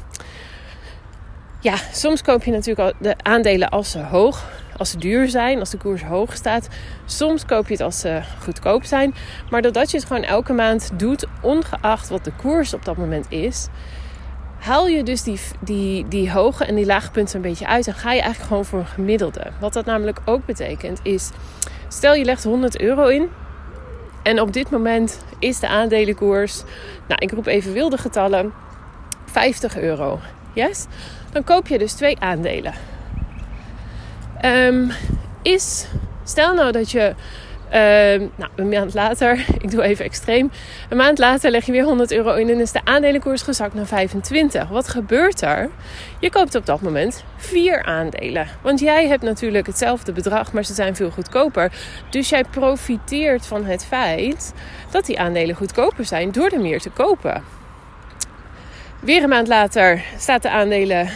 ja, 1.60 1.74
soms 1.92 2.22
koop 2.22 2.44
je 2.44 2.50
natuurlijk 2.50 2.94
de 3.00 3.14
aandelen 3.22 3.68
als 3.68 3.90
ze 3.90 3.98
hoog, 3.98 4.50
als 4.76 4.90
ze 4.90 4.98
duur 4.98 5.28
zijn, 5.28 5.58
als 5.58 5.70
de 5.70 5.78
koers 5.78 6.02
hoog 6.02 6.34
staat. 6.34 6.68
Soms 7.04 7.44
koop 7.44 7.66
je 7.66 7.72
het 7.72 7.82
als 7.82 8.00
ze 8.00 8.20
goedkoop 8.42 8.84
zijn. 8.84 9.14
Maar 9.50 9.62
doordat 9.62 9.90
je 9.90 9.96
het 9.96 10.06
gewoon 10.06 10.22
elke 10.22 10.52
maand 10.52 10.90
doet, 10.96 11.26
ongeacht 11.42 12.08
wat 12.08 12.24
de 12.24 12.32
koers 12.32 12.74
op 12.74 12.84
dat 12.84 12.96
moment 12.96 13.26
is, 13.28 13.68
haal 14.66 14.86
je 14.86 15.02
dus 15.02 15.22
die, 15.22 15.40
die, 15.60 16.08
die 16.08 16.32
hoge 16.32 16.64
en 16.64 16.74
die 16.74 16.86
lage 16.86 17.10
punten 17.10 17.36
een 17.36 17.42
beetje 17.42 17.66
uit. 17.66 17.86
En 17.86 17.94
ga 17.94 18.12
je 18.12 18.20
eigenlijk 18.20 18.48
gewoon 18.48 18.64
voor 18.64 18.78
een 18.78 18.86
gemiddelde. 18.86 19.50
Wat 19.60 19.72
dat 19.72 19.84
namelijk 19.84 20.20
ook 20.24 20.46
betekent 20.46 21.00
is, 21.02 21.30
stel 21.88 22.14
je 22.14 22.24
legt 22.24 22.44
100 22.44 22.80
euro 22.80 23.06
in. 23.06 23.28
En 24.22 24.40
op 24.40 24.52
dit 24.52 24.70
moment 24.70 25.24
is 25.38 25.60
de 25.60 25.68
aandelenkoers, 25.68 26.62
nou 27.08 27.20
ik 27.20 27.30
roep 27.30 27.46
even 27.46 27.72
wilde 27.72 27.98
getallen, 27.98 28.52
50 29.24 29.78
euro. 29.78 30.18
Yes? 30.52 30.86
Dan 31.32 31.44
koop 31.44 31.66
je 31.66 31.78
dus 31.78 31.92
twee 31.92 32.20
aandelen. 32.20 32.74
Um, 34.44 34.90
is, 35.42 35.86
stel 36.24 36.54
nou 36.54 36.72
dat 36.72 36.90
je 36.90 37.14
uh, 37.66 38.28
nou, 38.36 38.50
een 38.54 38.68
maand 38.68 38.94
later, 38.94 39.44
ik 39.58 39.70
doe 39.70 39.82
even 39.82 40.04
extreem. 40.04 40.50
Een 40.88 40.96
maand 40.96 41.18
later 41.18 41.50
leg 41.50 41.66
je 41.66 41.72
weer 41.72 41.84
100 41.84 42.12
euro 42.12 42.34
in 42.34 42.48
en 42.48 42.60
is 42.60 42.72
de 42.72 42.84
aandelenkoers 42.84 43.42
gezakt 43.42 43.74
naar 43.74 43.86
25. 43.86 44.68
Wat 44.68 44.88
gebeurt 44.88 45.42
er? 45.42 45.70
Je 46.20 46.30
koopt 46.30 46.54
op 46.54 46.66
dat 46.66 46.80
moment 46.80 47.24
vier 47.36 47.82
aandelen. 47.82 48.48
Want 48.62 48.80
jij 48.80 49.08
hebt 49.08 49.22
natuurlijk 49.22 49.66
hetzelfde 49.66 50.12
bedrag, 50.12 50.52
maar 50.52 50.64
ze 50.64 50.74
zijn 50.74 50.96
veel 50.96 51.10
goedkoper. 51.10 51.72
Dus 52.10 52.28
jij 52.28 52.44
profiteert 52.44 53.46
van 53.46 53.64
het 53.64 53.84
feit 53.84 54.52
dat 54.90 55.06
die 55.06 55.20
aandelen 55.20 55.56
goedkoper 55.56 56.04
zijn 56.04 56.32
door 56.32 56.48
er 56.48 56.60
meer 56.60 56.80
te 56.80 56.90
kopen. 56.90 57.42
Weer 59.00 59.22
een 59.22 59.28
maand 59.28 59.48
later 59.48 60.02
staat 60.18 60.42
de 60.42 60.50
aandelen 60.50 61.08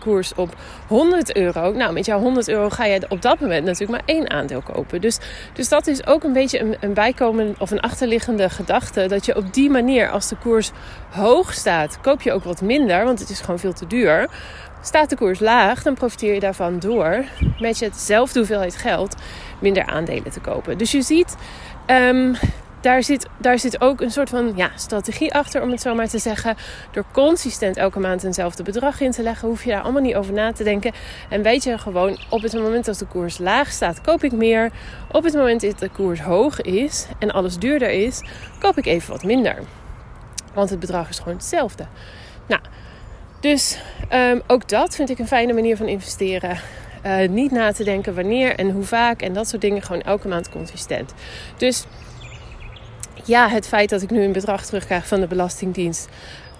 koers 0.00 0.34
op 0.34 0.54
100 0.88 1.36
euro. 1.36 1.72
Nou, 1.72 1.92
met 1.92 2.06
jouw 2.06 2.20
100 2.20 2.48
euro 2.48 2.70
ga 2.70 2.84
je 2.84 3.00
op 3.08 3.22
dat 3.22 3.40
moment 3.40 3.64
natuurlijk 3.64 3.90
maar 3.90 4.16
één 4.16 4.30
aandeel 4.30 4.62
kopen. 4.62 5.00
Dus, 5.00 5.18
dus 5.52 5.68
dat 5.68 5.86
is 5.86 6.06
ook 6.06 6.24
een 6.24 6.32
beetje 6.32 6.60
een, 6.60 6.76
een 6.80 6.94
bijkomen 6.94 7.54
of 7.58 7.70
een 7.70 7.80
achterliggende 7.80 8.50
gedachte. 8.50 9.06
Dat 9.06 9.26
je 9.26 9.36
op 9.36 9.54
die 9.54 9.70
manier, 9.70 10.10
als 10.10 10.28
de 10.28 10.36
koers 10.36 10.70
hoog 11.10 11.52
staat, 11.52 12.00
koop 12.00 12.22
je 12.22 12.32
ook 12.32 12.44
wat 12.44 12.62
minder, 12.62 13.04
want 13.04 13.20
het 13.20 13.30
is 13.30 13.40
gewoon 13.40 13.58
veel 13.58 13.72
te 13.72 13.86
duur. 13.86 14.28
Staat 14.82 15.10
de 15.10 15.16
koers 15.16 15.40
laag, 15.40 15.82
dan 15.82 15.94
profiteer 15.94 16.34
je 16.34 16.40
daarvan 16.40 16.78
door 16.78 17.24
met 17.58 17.78
je 17.78 17.84
hetzelfde 17.84 18.38
hoeveelheid 18.38 18.76
geld 18.76 19.14
minder 19.58 19.86
aandelen 19.86 20.30
te 20.30 20.40
kopen. 20.40 20.78
Dus 20.78 20.90
je 20.90 21.02
ziet. 21.02 21.36
Um, 21.86 22.36
daar 22.84 23.02
zit, 23.02 23.26
daar 23.38 23.58
zit 23.58 23.80
ook 23.80 24.00
een 24.00 24.10
soort 24.10 24.28
van 24.28 24.52
ja, 24.56 24.70
strategie 24.74 25.34
achter, 25.34 25.62
om 25.62 25.70
het 25.70 25.80
zo 25.80 25.94
maar 25.94 26.08
te 26.08 26.18
zeggen. 26.18 26.56
Door 26.90 27.04
consistent 27.12 27.76
elke 27.76 28.00
maand 28.00 28.24
eenzelfde 28.24 28.62
bedrag 28.62 29.00
in 29.00 29.10
te 29.10 29.22
leggen, 29.22 29.48
hoef 29.48 29.64
je 29.64 29.70
daar 29.70 29.82
allemaal 29.82 30.02
niet 30.02 30.14
over 30.14 30.32
na 30.32 30.52
te 30.52 30.64
denken. 30.64 30.92
En 31.28 31.42
weet 31.42 31.64
je 31.64 31.78
gewoon, 31.78 32.18
op 32.28 32.42
het 32.42 32.52
moment 32.52 32.84
dat 32.84 32.98
de 32.98 33.06
koers 33.06 33.38
laag 33.38 33.72
staat, 33.72 34.00
koop 34.00 34.24
ik 34.24 34.32
meer. 34.32 34.70
Op 35.10 35.24
het 35.24 35.34
moment 35.34 35.60
dat 35.60 35.78
de 35.78 35.88
koers 35.88 36.20
hoog 36.20 36.60
is 36.60 37.06
en 37.18 37.30
alles 37.30 37.58
duurder 37.58 37.90
is, 37.90 38.22
koop 38.58 38.78
ik 38.78 38.86
even 38.86 39.10
wat 39.10 39.24
minder. 39.24 39.58
Want 40.54 40.70
het 40.70 40.80
bedrag 40.80 41.08
is 41.08 41.18
gewoon 41.18 41.34
hetzelfde. 41.34 41.86
Nou, 42.48 42.60
dus 43.40 43.78
um, 44.12 44.42
ook 44.46 44.68
dat 44.68 44.94
vind 44.94 45.10
ik 45.10 45.18
een 45.18 45.26
fijne 45.26 45.52
manier 45.52 45.76
van 45.76 45.86
investeren. 45.88 46.58
Uh, 47.06 47.28
niet 47.28 47.50
na 47.50 47.72
te 47.72 47.84
denken 47.84 48.14
wanneer 48.14 48.54
en 48.54 48.70
hoe 48.70 48.84
vaak 48.84 49.22
en 49.22 49.32
dat 49.32 49.48
soort 49.48 49.62
dingen. 49.62 49.82
Gewoon 49.82 50.02
elke 50.02 50.28
maand 50.28 50.48
consistent. 50.48 51.14
Dus 51.56 51.86
ja, 53.24 53.48
het 53.48 53.68
feit 53.68 53.90
dat 53.90 54.02
ik 54.02 54.10
nu 54.10 54.22
een 54.22 54.32
bedrag 54.32 54.66
terugkrijg 54.66 55.06
van 55.06 55.20
de 55.20 55.26
Belastingdienst. 55.26 56.08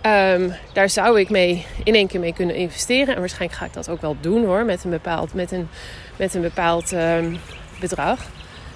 Um, 0.07 0.53
daar 0.73 0.91
zou 0.91 1.21
ik 1.21 1.31
mee 1.31 1.67
in 1.85 1.95
één 1.95 2.07
keer 2.07 2.21
mee 2.21 2.33
kunnen 2.33 2.55
investeren. 2.55 3.15
En 3.15 3.21
waarschijnlijk 3.21 3.61
ga 3.61 3.67
ik 3.67 3.73
dat 3.73 3.89
ook 3.89 4.01
wel 4.01 4.17
doen 4.21 4.45
hoor. 4.45 4.65
Met 4.65 4.85
een 4.85 4.91
bepaald, 4.91 5.35
met 5.35 5.53
een, 5.53 5.69
met 6.17 6.35
een 6.35 6.41
bepaald 6.41 6.93
um, 6.93 7.39
bedrag. 7.81 8.19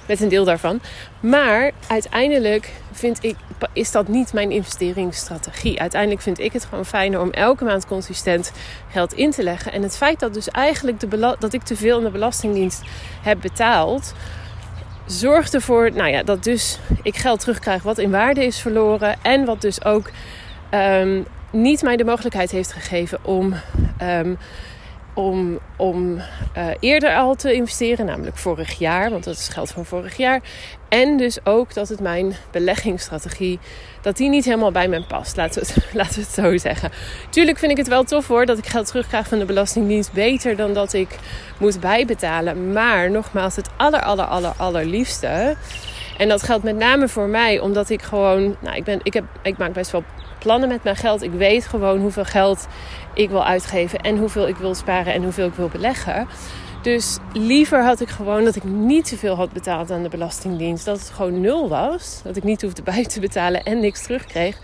Met 0.06 0.20
een 0.20 0.28
deel 0.28 0.44
daarvan. 0.44 0.80
Maar 1.20 1.70
uiteindelijk 1.86 2.72
vind 2.92 3.24
ik, 3.24 3.36
is 3.72 3.90
dat 3.90 4.08
niet 4.08 4.32
mijn 4.32 4.50
investeringsstrategie. 4.50 5.80
Uiteindelijk 5.80 6.22
vind 6.22 6.38
ik 6.38 6.52
het 6.52 6.64
gewoon 6.64 6.86
fijner 6.86 7.20
om 7.20 7.30
elke 7.30 7.64
maand 7.64 7.86
consistent 7.86 8.52
geld 8.90 9.12
in 9.12 9.30
te 9.30 9.42
leggen. 9.42 9.72
En 9.72 9.82
het 9.82 9.96
feit 9.96 10.20
dat 10.20 10.34
dus 10.34 10.48
eigenlijk 10.48 11.00
de 11.00 11.36
dat 11.38 11.52
ik 11.52 11.62
te 11.62 11.76
veel 11.76 11.98
in 11.98 12.04
de 12.04 12.10
Belastingdienst 12.10 12.82
heb 13.22 13.40
betaald 13.40 14.14
zorgt 15.08 15.54
ervoor 15.54 15.92
nou 15.92 16.10
ja, 16.10 16.22
dat 16.22 16.44
dus 16.44 16.78
ik 17.02 17.16
geld 17.16 17.40
terugkrijg 17.40 17.82
wat 17.82 17.98
in 17.98 18.10
waarde 18.10 18.44
is 18.44 18.60
verloren. 18.60 19.16
En 19.22 19.44
wat 19.44 19.60
dus 19.60 19.84
ook 19.84 20.10
um, 20.74 21.26
niet 21.50 21.82
mij 21.82 21.96
de 21.96 22.04
mogelijkheid 22.04 22.50
heeft 22.50 22.72
gegeven 22.72 23.18
om 23.24 23.54
um, 24.02 24.38
om, 25.18 25.58
om 25.76 26.16
uh, 26.16 26.22
eerder 26.80 27.16
al 27.16 27.34
te 27.34 27.52
investeren, 27.52 28.06
namelijk 28.06 28.36
vorig 28.36 28.78
jaar, 28.78 29.10
want 29.10 29.24
dat 29.24 29.34
is 29.34 29.48
geld 29.48 29.70
van 29.70 29.84
vorig 29.84 30.16
jaar. 30.16 30.40
En 30.88 31.16
dus 31.16 31.38
ook 31.44 31.74
dat 31.74 31.88
het 31.88 32.00
mijn 32.00 32.34
beleggingsstrategie, 32.50 33.58
dat 34.02 34.16
die 34.16 34.28
niet 34.28 34.44
helemaal 34.44 34.72
bij 34.72 34.88
me 34.88 35.04
past, 35.04 35.36
laten 35.36 35.62
we, 35.62 35.66
het, 35.66 35.94
laten 36.00 36.14
we 36.14 36.20
het 36.20 36.30
zo 36.30 36.56
zeggen. 36.56 36.90
Tuurlijk 37.30 37.58
vind 37.58 37.70
ik 37.70 37.76
het 37.76 37.88
wel 37.88 38.04
tof 38.04 38.28
hoor, 38.28 38.46
dat 38.46 38.58
ik 38.58 38.66
geld 38.66 38.86
terugkrijg 38.86 39.28
van 39.28 39.38
de 39.38 39.44
Belastingdienst, 39.44 40.12
beter 40.12 40.56
dan 40.56 40.72
dat 40.72 40.92
ik 40.92 41.18
moet 41.58 41.80
bijbetalen. 41.80 42.72
Maar 42.72 43.10
nogmaals, 43.10 43.56
het 43.56 43.68
aller, 43.76 44.02
aller, 44.02 44.24
aller, 44.24 44.52
allerliefste... 44.56 45.56
En 46.16 46.28
dat 46.28 46.42
geldt 46.42 46.64
met 46.64 46.76
name 46.76 47.08
voor 47.08 47.28
mij, 47.28 47.60
omdat 47.60 47.90
ik 47.90 48.02
gewoon, 48.02 48.56
nou, 48.60 48.76
ik, 48.76 48.84
ben, 48.84 49.00
ik, 49.02 49.14
heb, 49.14 49.24
ik 49.42 49.58
maak 49.58 49.72
best 49.72 49.90
wel 49.90 50.04
plannen 50.38 50.68
met 50.68 50.84
mijn 50.84 50.96
geld. 50.96 51.22
Ik 51.22 51.32
weet 51.32 51.66
gewoon 51.66 52.00
hoeveel 52.00 52.24
geld 52.24 52.66
ik 53.14 53.30
wil 53.30 53.44
uitgeven 53.44 54.00
en 54.00 54.16
hoeveel 54.16 54.48
ik 54.48 54.56
wil 54.56 54.74
sparen 54.74 55.12
en 55.12 55.22
hoeveel 55.22 55.46
ik 55.46 55.54
wil 55.54 55.68
beleggen. 55.68 56.28
Dus 56.82 57.18
liever 57.32 57.84
had 57.84 58.00
ik 58.00 58.08
gewoon 58.08 58.44
dat 58.44 58.56
ik 58.56 58.64
niet 58.64 59.08
zoveel 59.08 59.34
had 59.34 59.52
betaald 59.52 59.90
aan 59.90 60.02
de 60.02 60.08
Belastingdienst. 60.08 60.84
Dat 60.84 60.98
het 60.98 61.10
gewoon 61.10 61.40
nul 61.40 61.68
was. 61.68 62.20
Dat 62.24 62.36
ik 62.36 62.44
niet 62.44 62.62
hoefde 62.62 62.82
bij 62.82 63.04
te 63.04 63.20
betalen 63.20 63.62
en 63.64 63.80
niks 63.80 64.02
terugkreeg. 64.02 64.58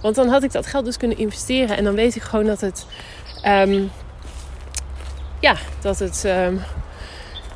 Want 0.00 0.14
dan 0.14 0.28
had 0.28 0.42
ik 0.42 0.52
dat 0.52 0.66
geld 0.66 0.84
dus 0.84 0.96
kunnen 0.96 1.18
investeren. 1.18 1.76
En 1.76 1.84
dan 1.84 1.94
weet 1.94 2.16
ik 2.16 2.22
gewoon 2.22 2.46
dat 2.46 2.60
het. 2.60 2.86
Um, 3.46 3.90
ja, 5.40 5.56
dat 5.80 5.98
het. 5.98 6.24
Um, 6.26 6.60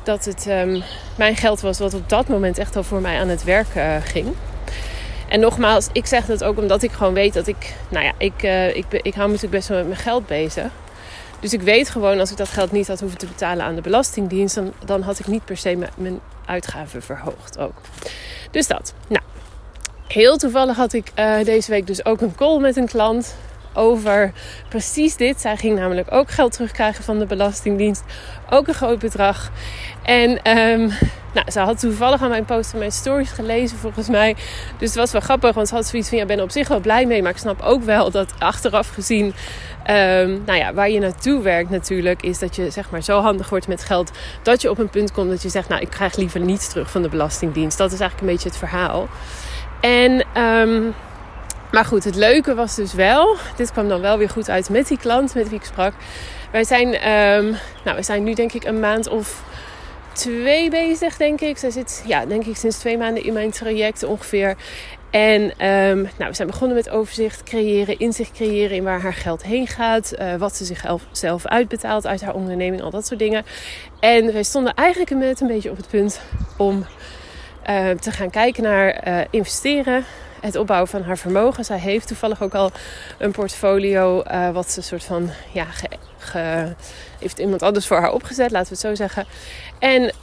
dat 0.03 0.25
het 0.25 0.45
um, 0.47 0.83
mijn 1.17 1.35
geld 1.35 1.61
was 1.61 1.79
wat 1.79 1.93
op 1.93 2.09
dat 2.09 2.27
moment 2.27 2.57
echt 2.57 2.75
al 2.75 2.83
voor 2.83 3.01
mij 3.01 3.19
aan 3.19 3.27
het 3.27 3.43
werk 3.43 3.75
uh, 3.75 3.95
ging. 4.03 4.27
En 5.31 5.39
nogmaals, 5.39 5.87
ik 5.91 6.05
zeg 6.05 6.25
dat 6.25 6.43
ook 6.43 6.57
omdat 6.57 6.83
ik 6.83 6.91
gewoon 6.91 7.13
weet 7.13 7.33
dat 7.33 7.47
ik, 7.47 7.75
nou 7.89 8.05
ja, 8.05 8.11
ik, 8.17 8.43
uh, 8.43 8.75
ik, 8.75 8.85
ik 8.91 9.13
hou 9.13 9.27
me 9.27 9.33
natuurlijk 9.33 9.51
best 9.51 9.67
wel 9.67 9.77
met 9.77 9.87
mijn 9.87 9.99
geld 9.99 10.27
bezig. 10.27 10.71
Dus 11.39 11.53
ik 11.53 11.61
weet 11.61 11.89
gewoon, 11.89 12.19
als 12.19 12.31
ik 12.31 12.37
dat 12.37 12.49
geld 12.49 12.71
niet 12.71 12.87
had 12.87 12.99
hoeven 12.99 13.17
te 13.17 13.25
betalen 13.25 13.65
aan 13.65 13.75
de 13.75 13.81
Belastingdienst, 13.81 14.59
dan, 14.85 15.01
had 15.01 15.19
ik 15.19 15.27
niet 15.27 15.45
per 15.45 15.57
se 15.57 15.87
mijn 15.95 16.19
uitgaven 16.45 17.01
verhoogd 17.01 17.57
ook. 17.57 17.73
Dus 18.51 18.67
dat. 18.67 18.93
Nou, 19.07 19.23
heel 20.07 20.37
toevallig 20.37 20.75
had 20.75 20.93
ik 20.93 21.11
uh, 21.19 21.43
deze 21.43 21.71
week 21.71 21.87
dus 21.87 22.05
ook 22.05 22.21
een 22.21 22.35
call 22.35 22.59
met 22.59 22.77
een 22.77 22.87
klant 22.87 23.35
over 23.73 24.31
precies 24.69 25.15
dit. 25.15 25.41
Zij 25.41 25.57
ging 25.57 25.79
namelijk 25.79 26.07
ook 26.11 26.29
geld 26.29 26.51
terugkrijgen 26.51 27.03
van 27.03 27.19
de 27.19 27.25
Belastingdienst. 27.25 28.03
Ook 28.49 28.67
een 28.67 28.73
groot 28.73 28.99
bedrag. 28.99 29.51
En 30.03 30.57
um, 30.57 30.91
nou, 31.33 31.51
ze 31.51 31.59
had 31.59 31.79
toevallig 31.79 32.21
aan 32.21 32.29
mijn 32.29 32.45
post 32.45 32.73
en 32.73 32.79
mijn 32.79 32.91
stories 32.91 33.31
gelezen 33.31 33.77
volgens 33.77 34.07
mij. 34.07 34.35
Dus 34.77 34.87
het 34.89 34.97
was 34.97 35.11
wel 35.11 35.21
grappig, 35.21 35.53
want 35.53 35.67
ze 35.67 35.75
had 35.75 35.87
zoiets 35.87 36.09
van... 36.09 36.17
Ja, 36.17 36.25
ben 36.25 36.37
er 36.37 36.43
op 36.43 36.51
zich 36.51 36.67
wel 36.67 36.79
blij 36.79 37.05
mee, 37.05 37.21
maar 37.21 37.31
ik 37.31 37.37
snap 37.37 37.61
ook 37.61 37.83
wel 37.83 38.11
dat 38.11 38.33
achteraf 38.39 38.89
gezien... 38.89 39.33
Um, 39.89 40.43
nou 40.45 40.57
ja, 40.57 40.73
waar 40.73 40.89
je 40.89 40.99
naartoe 40.99 41.41
werkt 41.41 41.69
natuurlijk... 41.69 42.21
is 42.21 42.39
dat 42.39 42.55
je 42.55 42.69
zeg 42.69 42.89
maar 42.89 43.03
zo 43.03 43.21
handig 43.21 43.49
wordt 43.49 43.67
met 43.67 43.83
geld... 43.83 44.11
dat 44.43 44.61
je 44.61 44.69
op 44.69 44.77
een 44.77 44.89
punt 44.89 45.11
komt 45.11 45.29
dat 45.29 45.41
je 45.41 45.49
zegt... 45.49 45.69
nou, 45.69 45.81
ik 45.81 45.89
krijg 45.89 46.15
liever 46.15 46.39
niets 46.39 46.69
terug 46.69 46.91
van 46.91 47.01
de 47.01 47.09
Belastingdienst. 47.09 47.77
Dat 47.77 47.91
is 47.91 47.99
eigenlijk 47.99 48.29
een 48.29 48.35
beetje 48.35 48.49
het 48.49 48.57
verhaal. 48.57 49.07
En... 49.81 50.25
Um, 50.41 50.93
maar 51.71 51.85
goed, 51.85 52.03
het 52.03 52.15
leuke 52.15 52.55
was 52.55 52.75
dus 52.75 52.93
wel, 52.93 53.35
dit 53.55 53.71
kwam 53.71 53.87
dan 53.87 54.01
wel 54.01 54.17
weer 54.17 54.29
goed 54.29 54.49
uit 54.49 54.69
met 54.69 54.87
die 54.87 54.97
klant 54.97 55.33
met 55.35 55.49
wie 55.49 55.57
ik 55.57 55.65
sprak. 55.65 55.93
Wij 56.51 56.63
zijn, 56.63 56.87
um, 56.87 57.57
nou, 57.83 57.97
we 57.97 58.03
zijn 58.03 58.23
nu 58.23 58.33
denk 58.33 58.53
ik 58.53 58.63
een 58.63 58.79
maand 58.79 59.07
of 59.07 59.43
twee 60.13 60.69
bezig, 60.69 61.17
denk 61.17 61.41
ik. 61.41 61.57
Zij 61.57 61.69
zit, 61.69 62.03
ja, 62.05 62.25
denk 62.25 62.45
ik 62.45 62.55
sinds 62.55 62.77
twee 62.77 62.97
maanden 62.97 63.23
in 63.23 63.33
mijn 63.33 63.51
traject 63.51 64.03
ongeveer. 64.03 64.55
En 65.09 65.41
um, 65.41 66.01
nou, 66.17 66.29
we 66.29 66.33
zijn 66.33 66.47
begonnen 66.47 66.77
met 66.77 66.89
overzicht 66.89 67.43
creëren, 67.43 67.99
inzicht 67.99 68.31
creëren 68.31 68.75
in 68.75 68.83
waar 68.83 69.01
haar 69.01 69.13
geld 69.13 69.43
heen 69.43 69.67
gaat. 69.67 70.13
Uh, 70.19 70.35
wat 70.35 70.55
ze 70.55 70.65
zichzelf 70.65 71.03
zelf 71.11 71.45
uitbetaalt 71.45 72.07
uit 72.07 72.21
haar 72.21 72.33
onderneming, 72.33 72.81
al 72.81 72.89
dat 72.89 73.07
soort 73.07 73.19
dingen. 73.19 73.45
En 73.99 74.33
wij 74.33 74.43
stonden 74.43 74.73
eigenlijk 74.73 75.15
met 75.15 75.41
een 75.41 75.47
beetje 75.47 75.69
op 75.69 75.77
het 75.77 75.87
punt 75.87 76.21
om 76.57 76.85
uh, 77.69 77.89
te 77.89 78.11
gaan 78.11 78.29
kijken 78.29 78.63
naar 78.63 79.07
uh, 79.07 79.19
investeren 79.29 80.05
het 80.41 80.55
opbouwen 80.55 80.89
van 80.89 81.03
haar 81.03 81.17
vermogen. 81.17 81.65
Zij 81.65 81.79
heeft 81.79 82.07
toevallig 82.07 82.41
ook 82.41 82.53
al 82.53 82.71
een 83.17 83.31
portfolio 83.31 84.23
uh, 84.31 84.49
wat 84.49 84.71
ze 84.71 84.81
soort 84.81 85.03
van 85.03 85.29
ja, 85.53 85.67
ge, 86.17 86.73
heeft 87.19 87.39
iemand 87.39 87.61
anders 87.61 87.87
voor 87.87 87.97
haar 87.97 88.11
opgezet, 88.11 88.51
laten 88.51 88.67
we 88.67 88.73
het 88.73 88.87
zo 88.87 88.95
zeggen. 88.95 89.25
En 89.79 90.13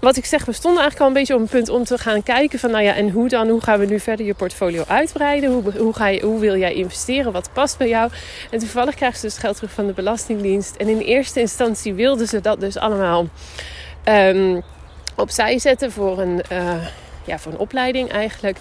wat 0.00 0.16
ik 0.16 0.24
zeg, 0.24 0.44
we 0.44 0.52
stonden 0.52 0.80
eigenlijk 0.80 1.00
al 1.00 1.06
een 1.06 1.20
beetje 1.20 1.34
op 1.34 1.40
een 1.40 1.58
punt 1.58 1.68
om 1.68 1.84
te 1.84 1.98
gaan 1.98 2.22
kijken 2.22 2.58
van, 2.58 2.70
nou 2.70 2.84
ja, 2.84 2.94
en 2.94 3.10
hoe 3.10 3.28
dan? 3.28 3.48
Hoe 3.48 3.60
gaan 3.60 3.78
we 3.78 3.86
nu 3.86 4.00
verder 4.00 4.26
je 4.26 4.34
portfolio 4.34 4.84
uitbreiden? 4.88 5.50
Hoe, 5.50 5.78
hoe, 5.78 5.94
ga 5.94 6.06
je, 6.06 6.24
hoe 6.24 6.40
wil 6.40 6.56
jij 6.56 6.72
investeren? 6.72 7.32
Wat 7.32 7.50
past 7.52 7.78
bij 7.78 7.88
jou? 7.88 8.10
En 8.50 8.58
toevallig 8.58 8.94
krijgen 8.94 9.18
ze 9.18 9.26
dus 9.26 9.38
geld 9.38 9.54
terug 9.54 9.70
van 9.70 9.86
de 9.86 9.92
Belastingdienst. 9.92 10.76
En 10.76 10.88
in 10.88 10.98
eerste 10.98 11.40
instantie 11.40 11.94
wilden 11.94 12.26
ze 12.26 12.40
dat 12.40 12.60
dus 12.60 12.76
allemaal 12.78 13.26
um, 14.04 14.62
opzij 15.16 15.58
zetten 15.58 15.92
voor 15.92 16.18
een, 16.18 16.42
uh, 16.52 16.74
ja, 17.28 17.38
voor 17.38 17.52
een 17.52 17.58
opleiding 17.58 18.10
eigenlijk. 18.10 18.58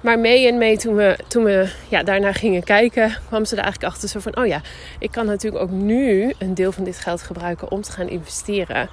Maar 0.00 0.18
mee 0.18 0.48
en 0.48 0.58
mee 0.58 0.76
toen 0.76 0.94
we, 0.94 1.18
toen 1.28 1.44
we 1.44 1.72
ja, 1.88 2.02
daarna 2.02 2.32
gingen 2.32 2.62
kijken, 2.62 3.16
kwam 3.28 3.44
ze 3.44 3.56
er 3.56 3.62
eigenlijk 3.62 3.92
achter 3.92 4.08
zo 4.08 4.20
van: 4.20 4.36
oh 4.36 4.46
ja, 4.46 4.60
ik 4.98 5.10
kan 5.10 5.26
natuurlijk 5.26 5.62
ook 5.62 5.70
nu 5.70 6.32
een 6.38 6.54
deel 6.54 6.72
van 6.72 6.84
dit 6.84 6.98
geld 6.98 7.22
gebruiken 7.22 7.70
om 7.70 7.82
te 7.82 7.92
gaan 7.92 8.08
investeren. 8.08 8.88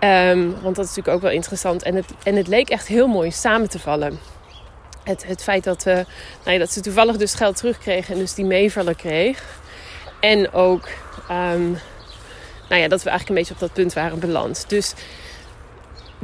Um, 0.00 0.54
want 0.62 0.76
dat 0.76 0.84
is 0.84 0.94
natuurlijk 0.94 1.16
ook 1.16 1.22
wel 1.22 1.30
interessant. 1.30 1.82
En 1.82 1.94
het, 1.94 2.06
en 2.24 2.36
het 2.36 2.48
leek 2.48 2.68
echt 2.68 2.86
heel 2.86 3.06
mooi 3.06 3.30
samen 3.30 3.68
te 3.68 3.78
vallen. 3.78 4.18
Het, 5.04 5.26
het 5.26 5.42
feit 5.42 5.64
dat, 5.64 5.86
uh, 5.86 5.94
nou 5.94 6.52
ja, 6.52 6.58
dat 6.58 6.72
ze 6.72 6.80
toevallig 6.80 7.16
dus 7.16 7.34
geld 7.34 7.56
terugkregen 7.56 8.14
en 8.14 8.20
dus 8.20 8.34
die 8.34 8.44
meevallen 8.44 8.96
kreeg. 8.96 9.60
En 10.20 10.52
ook 10.52 10.88
um, 11.30 11.78
nou 12.68 12.80
ja, 12.80 12.88
dat 12.88 13.02
we 13.02 13.10
eigenlijk 13.10 13.28
een 13.28 13.34
beetje 13.34 13.54
op 13.54 13.60
dat 13.60 13.72
punt 13.72 13.92
waren 13.92 14.18
beland. 14.18 14.64
Dus 14.68 14.94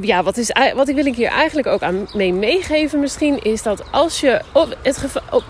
ja, 0.01 0.23
wat, 0.23 0.37
is, 0.37 0.51
wat 0.75 0.91
wil 0.91 1.05
ik 1.05 1.15
hier 1.15 1.29
eigenlijk 1.29 1.67
ook 1.67 1.81
aan 1.81 2.07
mee 2.13 2.33
meegeven 2.33 2.99
misschien... 2.99 3.43
is 3.43 3.63
dat 3.63 3.83
als 3.91 4.19
je 4.19 4.41
op 4.51 4.77
het 4.81 4.97
geval... 4.97 5.43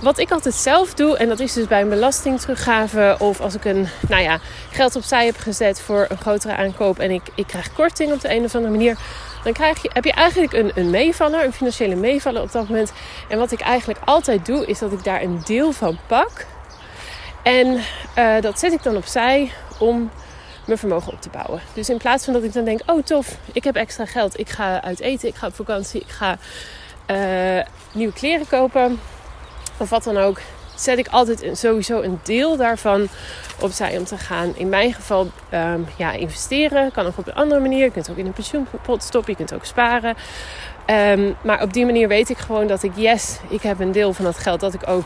Wat 0.00 0.18
ik 0.18 0.30
altijd 0.30 0.54
zelf 0.54 0.94
doe, 0.94 1.16
en 1.16 1.28
dat 1.28 1.40
is 1.40 1.52
dus 1.52 1.66
bij 1.66 1.80
een 1.80 1.88
belastingteruggave... 1.88 3.16
of 3.18 3.40
als 3.40 3.54
ik 3.54 3.64
een, 3.64 3.88
nou 4.08 4.22
ja, 4.22 4.38
geld 4.70 4.96
opzij 4.96 5.26
heb 5.26 5.36
gezet 5.36 5.80
voor 5.80 6.06
een 6.08 6.18
grotere 6.18 6.56
aankoop... 6.56 6.98
en 6.98 7.10
ik, 7.10 7.22
ik 7.34 7.46
krijg 7.46 7.72
korting 7.72 8.12
op 8.12 8.20
de 8.20 8.34
een 8.34 8.44
of 8.44 8.54
andere 8.54 8.72
manier... 8.72 8.98
dan 9.44 9.52
krijg 9.52 9.82
je, 9.82 9.90
heb 9.92 10.04
je 10.04 10.12
eigenlijk 10.12 10.52
een, 10.52 10.72
een 10.74 10.90
meevaller, 10.90 11.44
een 11.44 11.52
financiële 11.52 11.94
meevaller 11.94 12.42
op 12.42 12.52
dat 12.52 12.68
moment. 12.68 12.92
En 13.28 13.38
wat 13.38 13.52
ik 13.52 13.60
eigenlijk 13.60 14.00
altijd 14.04 14.46
doe, 14.46 14.66
is 14.66 14.78
dat 14.78 14.92
ik 14.92 15.04
daar 15.04 15.22
een 15.22 15.40
deel 15.44 15.72
van 15.72 15.98
pak... 16.06 16.46
En 17.42 17.80
uh, 18.18 18.40
dat 18.40 18.58
zet 18.58 18.72
ik 18.72 18.82
dan 18.82 18.96
opzij 18.96 19.50
om 19.78 20.10
mijn 20.66 20.78
vermogen 20.78 21.12
op 21.12 21.20
te 21.20 21.28
bouwen. 21.28 21.60
Dus 21.74 21.88
in 21.88 21.96
plaats 21.96 22.24
van 22.24 22.32
dat 22.32 22.42
ik 22.42 22.52
dan 22.52 22.64
denk: 22.64 22.80
oh 22.86 23.02
tof, 23.02 23.36
ik 23.52 23.64
heb 23.64 23.76
extra 23.76 24.06
geld, 24.06 24.38
ik 24.38 24.48
ga 24.48 24.82
uit 24.82 25.00
eten, 25.00 25.28
ik 25.28 25.34
ga 25.34 25.46
op 25.46 25.54
vakantie, 25.54 26.00
ik 26.00 26.10
ga 26.10 26.38
uh, 27.06 27.64
nieuwe 27.92 28.12
kleren 28.12 28.48
kopen 28.48 29.00
of 29.76 29.90
wat 29.90 30.04
dan 30.04 30.16
ook, 30.16 30.40
zet 30.74 30.98
ik 30.98 31.08
altijd 31.08 31.58
sowieso 31.58 32.00
een 32.00 32.20
deel 32.22 32.56
daarvan 32.56 33.08
opzij 33.60 33.98
om 33.98 34.04
te 34.04 34.18
gaan. 34.18 34.52
In 34.56 34.68
mijn 34.68 34.94
geval 34.94 35.30
um, 35.54 35.86
ja, 35.96 36.12
investeren. 36.12 36.92
Kan 36.92 37.06
ook 37.06 37.18
op 37.18 37.26
een 37.26 37.34
andere 37.34 37.60
manier. 37.60 37.84
Je 37.84 37.90
kunt 37.90 38.10
ook 38.10 38.16
in 38.16 38.26
een 38.26 38.32
pensioenpot 38.32 39.02
stoppen. 39.02 39.30
Je 39.30 39.36
kunt 39.36 39.54
ook 39.54 39.64
sparen. 39.64 40.16
Um, 40.86 41.36
maar 41.42 41.62
op 41.62 41.72
die 41.72 41.84
manier 41.84 42.08
weet 42.08 42.28
ik 42.28 42.38
gewoon 42.38 42.66
dat 42.66 42.82
ik, 42.82 42.92
yes, 42.94 43.38
ik 43.48 43.62
heb 43.62 43.80
een 43.80 43.92
deel 43.92 44.12
van 44.12 44.24
dat 44.24 44.38
geld 44.38 44.60
dat 44.60 44.74
ik 44.74 44.88
ook 44.88 45.04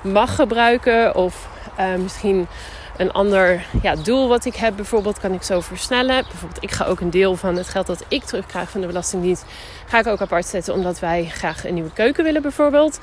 mag 0.00 0.34
gebruiken. 0.34 1.14
Of 1.14 1.48
uh, 1.80 1.94
misschien 1.94 2.46
een 2.98 3.12
ander 3.12 3.66
ja, 3.82 3.94
doel 3.94 4.28
wat 4.28 4.44
ik 4.44 4.54
heb, 4.54 4.76
bijvoorbeeld, 4.76 5.20
kan 5.20 5.32
ik 5.32 5.42
zo 5.42 5.60
versnellen. 5.60 6.24
Bijvoorbeeld, 6.28 6.62
ik 6.62 6.70
ga 6.70 6.84
ook 6.84 7.00
een 7.00 7.10
deel 7.10 7.36
van 7.36 7.56
het 7.56 7.68
geld 7.68 7.86
dat 7.86 8.04
ik 8.08 8.24
terugkrijg 8.24 8.70
van 8.70 8.80
de 8.80 8.86
Belastingdienst, 8.86 9.44
ga 9.86 9.98
ik 9.98 10.06
ook 10.06 10.20
apart 10.20 10.46
zetten 10.46 10.74
omdat 10.74 10.98
wij 10.98 11.24
graag 11.24 11.66
een 11.66 11.74
nieuwe 11.74 11.92
keuken 11.92 12.24
willen, 12.24 12.42
bijvoorbeeld. 12.42 12.98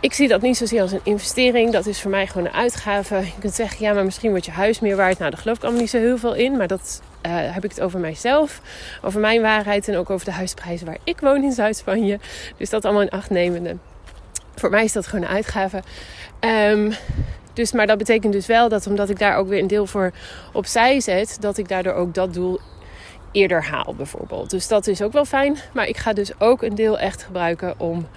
Ik 0.00 0.12
zie 0.12 0.28
dat 0.28 0.40
niet 0.40 0.56
zozeer 0.56 0.80
als 0.80 0.92
een 0.92 1.00
investering. 1.02 1.72
Dat 1.72 1.86
is 1.86 2.00
voor 2.00 2.10
mij 2.10 2.26
gewoon 2.26 2.46
een 2.46 2.52
uitgave. 2.52 3.16
Je 3.16 3.32
kunt 3.38 3.54
zeggen, 3.54 3.84
ja, 3.86 3.92
maar 3.92 4.04
misschien 4.04 4.30
wordt 4.30 4.44
je 4.44 4.50
huis 4.50 4.80
meer 4.80 4.96
waard. 4.96 5.18
Nou, 5.18 5.30
daar 5.30 5.40
geloof 5.40 5.56
ik 5.56 5.62
allemaal 5.62 5.80
niet 5.80 5.90
zo 5.90 5.98
heel 5.98 6.18
veel 6.18 6.34
in. 6.34 6.56
Maar 6.56 6.66
dat 6.66 7.02
uh, 7.26 7.32
heb 7.32 7.64
ik 7.64 7.70
het 7.70 7.80
over 7.80 7.98
mijzelf. 8.00 8.60
Over 9.02 9.20
mijn 9.20 9.42
waarheid 9.42 9.88
en 9.88 9.96
ook 9.96 10.10
over 10.10 10.24
de 10.24 10.32
huisprijzen 10.32 10.86
waar 10.86 10.98
ik 11.04 11.20
woon 11.20 11.42
in 11.42 11.52
Zuid-Spanje. 11.52 12.18
Dus 12.56 12.70
dat 12.70 12.84
allemaal 12.84 13.02
in 13.02 13.10
acht 13.10 13.30
nemende. 13.30 13.76
Voor 14.54 14.70
mij 14.70 14.84
is 14.84 14.92
dat 14.92 15.06
gewoon 15.06 15.24
een 15.24 15.30
uitgave. 15.30 15.82
Um, 16.40 16.92
dus, 17.58 17.72
maar 17.72 17.86
dat 17.86 17.98
betekent 17.98 18.32
dus 18.32 18.46
wel 18.46 18.68
dat 18.68 18.86
omdat 18.86 19.08
ik 19.08 19.18
daar 19.18 19.36
ook 19.36 19.48
weer 19.48 19.58
een 19.58 19.66
deel 19.66 19.86
voor 19.86 20.12
opzij 20.52 21.00
zet, 21.00 21.36
dat 21.40 21.58
ik 21.58 21.68
daardoor 21.68 21.92
ook 21.92 22.14
dat 22.14 22.34
doel 22.34 22.60
eerder 23.32 23.64
haal, 23.64 23.94
bijvoorbeeld. 23.94 24.50
Dus 24.50 24.68
dat 24.68 24.86
is 24.86 25.02
ook 25.02 25.12
wel 25.12 25.24
fijn. 25.24 25.56
Maar 25.72 25.86
ik 25.86 25.96
ga 25.96 26.12
dus 26.12 26.40
ook 26.40 26.62
een 26.62 26.74
deel 26.74 26.98
echt 26.98 27.22
gebruiken 27.22 27.74
om 27.80 28.08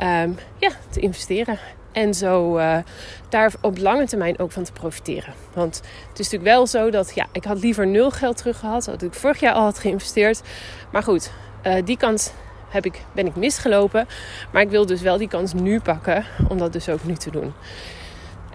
um, 0.00 0.36
ja, 0.58 0.70
te 0.90 1.00
investeren. 1.00 1.58
En 1.92 2.14
zo 2.14 2.58
uh, 2.58 2.76
daar 3.28 3.52
op 3.60 3.78
lange 3.78 4.06
termijn 4.06 4.38
ook 4.38 4.52
van 4.52 4.62
te 4.62 4.72
profiteren. 4.72 5.34
Want 5.54 5.76
het 6.08 6.18
is 6.18 6.30
natuurlijk 6.30 6.56
wel 6.56 6.66
zo 6.66 6.90
dat 6.90 7.12
ja, 7.14 7.26
ik 7.32 7.44
had 7.44 7.60
liever 7.60 7.86
nul 7.86 8.10
geld 8.10 8.36
terug 8.36 8.58
gehad. 8.58 8.84
Dat 8.84 9.02
ik 9.02 9.14
vorig 9.14 9.40
jaar 9.40 9.54
al 9.54 9.62
had 9.62 9.78
geïnvesteerd. 9.78 10.42
Maar 10.92 11.02
goed, 11.02 11.30
uh, 11.66 11.74
die 11.84 11.96
kans 11.96 12.30
heb 12.68 12.84
ik, 12.84 13.00
ben 13.12 13.26
ik 13.26 13.36
misgelopen. 13.36 14.06
Maar 14.52 14.62
ik 14.62 14.70
wil 14.70 14.86
dus 14.86 15.00
wel 15.00 15.18
die 15.18 15.28
kans 15.28 15.52
nu 15.52 15.80
pakken 15.80 16.24
om 16.48 16.58
dat 16.58 16.72
dus 16.72 16.88
ook 16.88 17.04
nu 17.04 17.14
te 17.14 17.30
doen. 17.30 17.52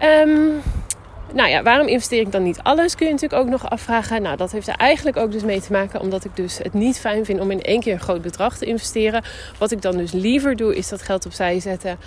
Um, 0.04 0.62
nou 1.32 1.48
ja, 1.48 1.62
waarom 1.62 1.86
investeer 1.86 2.20
ik 2.20 2.32
dan 2.32 2.42
niet 2.42 2.60
alles? 2.62 2.94
Kun 2.94 3.06
je 3.06 3.12
natuurlijk 3.12 3.42
ook 3.42 3.48
nog 3.48 3.70
afvragen. 3.70 4.22
Nou, 4.22 4.36
dat 4.36 4.52
heeft 4.52 4.68
er 4.68 4.76
eigenlijk 4.76 5.16
ook 5.16 5.32
dus 5.32 5.42
mee 5.42 5.60
te 5.60 5.72
maken 5.72 6.00
omdat 6.00 6.24
ik 6.24 6.36
dus 6.36 6.58
het 6.58 6.72
niet 6.72 6.98
fijn 6.98 7.24
vind 7.24 7.40
om 7.40 7.50
in 7.50 7.62
één 7.62 7.80
keer 7.80 7.92
een 7.92 8.00
groot 8.00 8.22
bedrag 8.22 8.58
te 8.58 8.64
investeren. 8.64 9.22
Wat 9.58 9.70
ik 9.70 9.82
dan 9.82 9.96
dus 9.96 10.12
liever 10.12 10.56
doe, 10.56 10.76
is 10.76 10.88
dat 10.88 11.02
geld 11.02 11.26
opzij 11.26 11.60
zetten. 11.60 11.98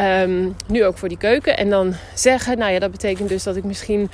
Um, 0.00 0.56
nu 0.66 0.84
ook 0.84 0.98
voor 0.98 1.08
die 1.08 1.18
keuken. 1.18 1.56
En 1.56 1.70
dan 1.70 1.94
zeggen, 2.14 2.58
nou 2.58 2.72
ja, 2.72 2.78
dat 2.78 2.90
betekent 2.90 3.28
dus 3.28 3.42
dat 3.42 3.56
ik 3.56 3.64
misschien 3.64 4.10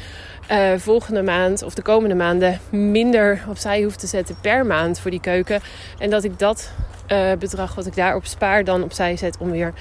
uh, 0.50 0.72
volgende 0.76 1.22
maand 1.22 1.62
of 1.62 1.74
de 1.74 1.82
komende 1.82 2.14
maanden 2.14 2.60
minder 2.70 3.44
opzij 3.48 3.82
hoef 3.82 3.96
te 3.96 4.06
zetten 4.06 4.36
per 4.40 4.66
maand 4.66 5.00
voor 5.00 5.10
die 5.10 5.20
keuken. 5.20 5.60
En 5.98 6.10
dat 6.10 6.24
ik 6.24 6.38
dat 6.38 6.70
uh, 7.08 7.32
bedrag 7.38 7.74
wat 7.74 7.86
ik 7.86 7.94
daarop 7.94 8.26
spaar 8.26 8.64
dan 8.64 8.82
opzij 8.82 9.16
zet 9.16 9.36
om 9.38 9.50
weer 9.50 9.72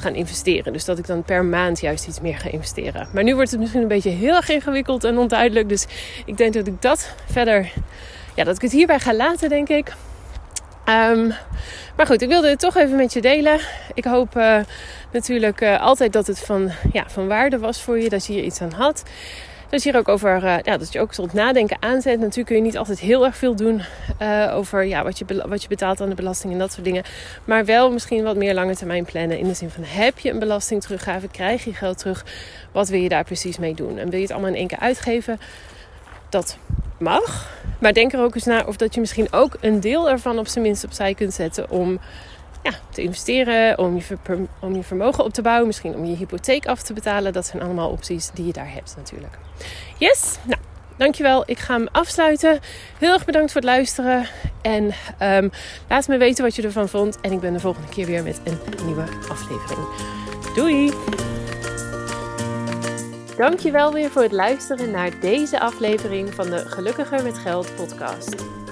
gaan 0.00 0.14
investeren. 0.14 0.72
Dus 0.72 0.84
dat 0.84 0.98
ik 0.98 1.06
dan 1.06 1.22
per 1.22 1.44
maand 1.44 1.80
juist 1.80 2.06
iets 2.06 2.20
meer 2.20 2.38
ga 2.38 2.50
investeren. 2.50 3.08
Maar 3.12 3.22
nu 3.22 3.34
wordt 3.34 3.50
het 3.50 3.60
misschien 3.60 3.82
een 3.82 3.88
beetje 3.88 4.10
heel 4.10 4.34
erg 4.34 4.48
ingewikkeld 4.48 5.04
en 5.04 5.18
onduidelijk. 5.18 5.68
Dus 5.68 5.86
ik 6.26 6.36
denk 6.36 6.52
dat 6.52 6.66
ik 6.66 6.82
dat 6.82 7.14
verder, 7.30 7.72
ja, 8.34 8.44
dat 8.44 8.56
ik 8.56 8.62
het 8.62 8.72
hierbij 8.72 9.00
ga 9.00 9.14
laten, 9.14 9.48
denk 9.48 9.68
ik. 9.68 9.92
Um, 10.88 11.32
maar 11.96 12.06
goed, 12.06 12.22
ik 12.22 12.28
wilde 12.28 12.48
het 12.48 12.58
toch 12.58 12.76
even 12.76 12.96
met 12.96 13.12
je 13.12 13.20
delen. 13.20 13.60
Ik 13.94 14.04
hoop 14.04 14.36
uh, 14.36 14.58
natuurlijk 15.12 15.60
uh, 15.60 15.80
altijd 15.80 16.12
dat 16.12 16.26
het 16.26 16.38
van, 16.38 16.70
ja, 16.92 17.04
van 17.08 17.26
waarde 17.28 17.58
was 17.58 17.82
voor 17.82 17.98
je, 17.98 18.08
dat 18.08 18.26
je 18.26 18.32
hier 18.32 18.42
iets 18.42 18.60
aan 18.60 18.72
had. 18.72 19.02
Dus 19.68 19.84
hier 19.84 19.96
ook 19.96 20.08
over, 20.08 20.44
uh, 20.44 20.56
ja, 20.62 20.76
dat 20.76 20.92
je 20.92 21.00
ook 21.00 21.12
tot 21.12 21.32
nadenken 21.32 21.76
aanzet. 21.80 22.20
Natuurlijk 22.20 22.46
kun 22.46 22.56
je 22.56 22.62
niet 22.62 22.76
altijd 22.76 23.00
heel 23.00 23.24
erg 23.24 23.36
veel 23.36 23.56
doen 23.56 23.82
uh, 24.22 24.52
over 24.54 24.84
ja, 24.84 25.02
wat, 25.02 25.18
je, 25.18 25.24
wat 25.46 25.62
je 25.62 25.68
betaalt 25.68 26.00
aan 26.00 26.08
de 26.08 26.14
belasting 26.14 26.52
en 26.52 26.58
dat 26.58 26.72
soort 26.72 26.84
dingen. 26.84 27.04
Maar 27.44 27.64
wel 27.64 27.92
misschien 27.92 28.24
wat 28.24 28.36
meer 28.36 28.54
lange 28.54 28.76
termijn 28.76 29.04
plannen. 29.04 29.38
In 29.38 29.46
de 29.46 29.54
zin 29.54 29.70
van, 29.70 29.82
heb 29.86 30.18
je 30.18 30.30
een 30.30 30.38
belasting 30.38 30.82
teruggave? 30.82 31.28
Krijg 31.28 31.64
je 31.64 31.74
geld 31.74 31.98
terug? 31.98 32.24
Wat 32.72 32.88
wil 32.88 33.00
je 33.00 33.08
daar 33.08 33.24
precies 33.24 33.58
mee 33.58 33.74
doen? 33.74 33.98
En 33.98 34.10
wil 34.10 34.18
je 34.18 34.24
het 34.24 34.32
allemaal 34.32 34.50
in 34.50 34.56
één 34.56 34.66
keer 34.66 34.78
uitgeven? 34.78 35.40
Dat 36.28 36.58
mag. 36.98 37.50
Maar 37.78 37.92
denk 37.92 38.12
er 38.12 38.20
ook 38.20 38.34
eens 38.34 38.44
naar 38.44 38.66
of 38.66 38.76
dat 38.76 38.94
je 38.94 39.00
misschien 39.00 39.32
ook 39.32 39.56
een 39.60 39.80
deel 39.80 40.10
ervan 40.10 40.38
op 40.38 40.46
zijn 40.48 40.64
minst 40.64 40.84
opzij 40.84 41.14
kunt 41.14 41.34
zetten 41.34 41.70
om 41.70 42.00
ja, 42.70 42.78
te 42.90 43.02
investeren, 43.02 43.78
om 43.78 43.96
je, 43.96 44.16
om 44.60 44.74
je 44.74 44.82
vermogen 44.82 45.24
op 45.24 45.32
te 45.32 45.42
bouwen, 45.42 45.66
misschien 45.66 45.94
om 45.94 46.04
je 46.04 46.16
hypotheek 46.16 46.66
af 46.66 46.82
te 46.82 46.92
betalen. 46.92 47.32
Dat 47.32 47.46
zijn 47.46 47.62
allemaal 47.62 47.90
opties 47.90 48.30
die 48.30 48.46
je 48.46 48.52
daar 48.52 48.72
hebt 48.72 48.94
natuurlijk. 48.96 49.38
Yes, 49.98 50.36
nou, 50.42 50.60
dankjewel. 50.96 51.42
Ik 51.46 51.58
ga 51.58 51.74
hem 51.74 51.88
afsluiten. 51.92 52.60
Heel 52.98 53.12
erg 53.12 53.24
bedankt 53.24 53.52
voor 53.52 53.60
het 53.60 53.70
luisteren. 53.70 54.26
En 54.62 54.84
um, 55.22 55.50
laat 55.88 56.08
me 56.08 56.16
weten 56.16 56.44
wat 56.44 56.56
je 56.56 56.62
ervan 56.62 56.88
vond. 56.88 57.20
En 57.20 57.32
ik 57.32 57.40
ben 57.40 57.52
de 57.52 57.60
volgende 57.60 57.88
keer 57.88 58.06
weer 58.06 58.22
met 58.22 58.40
een 58.44 58.58
nieuwe 58.84 59.04
aflevering. 59.28 59.88
Doei! 60.54 60.92
Dankjewel 63.36 63.92
weer 63.92 64.10
voor 64.10 64.22
het 64.22 64.32
luisteren 64.32 64.90
naar 64.90 65.20
deze 65.20 65.60
aflevering 65.60 66.34
van 66.34 66.50
de 66.50 66.58
Gelukkiger 66.58 67.22
met 67.22 67.38
Geld 67.38 67.74
podcast. 67.74 68.34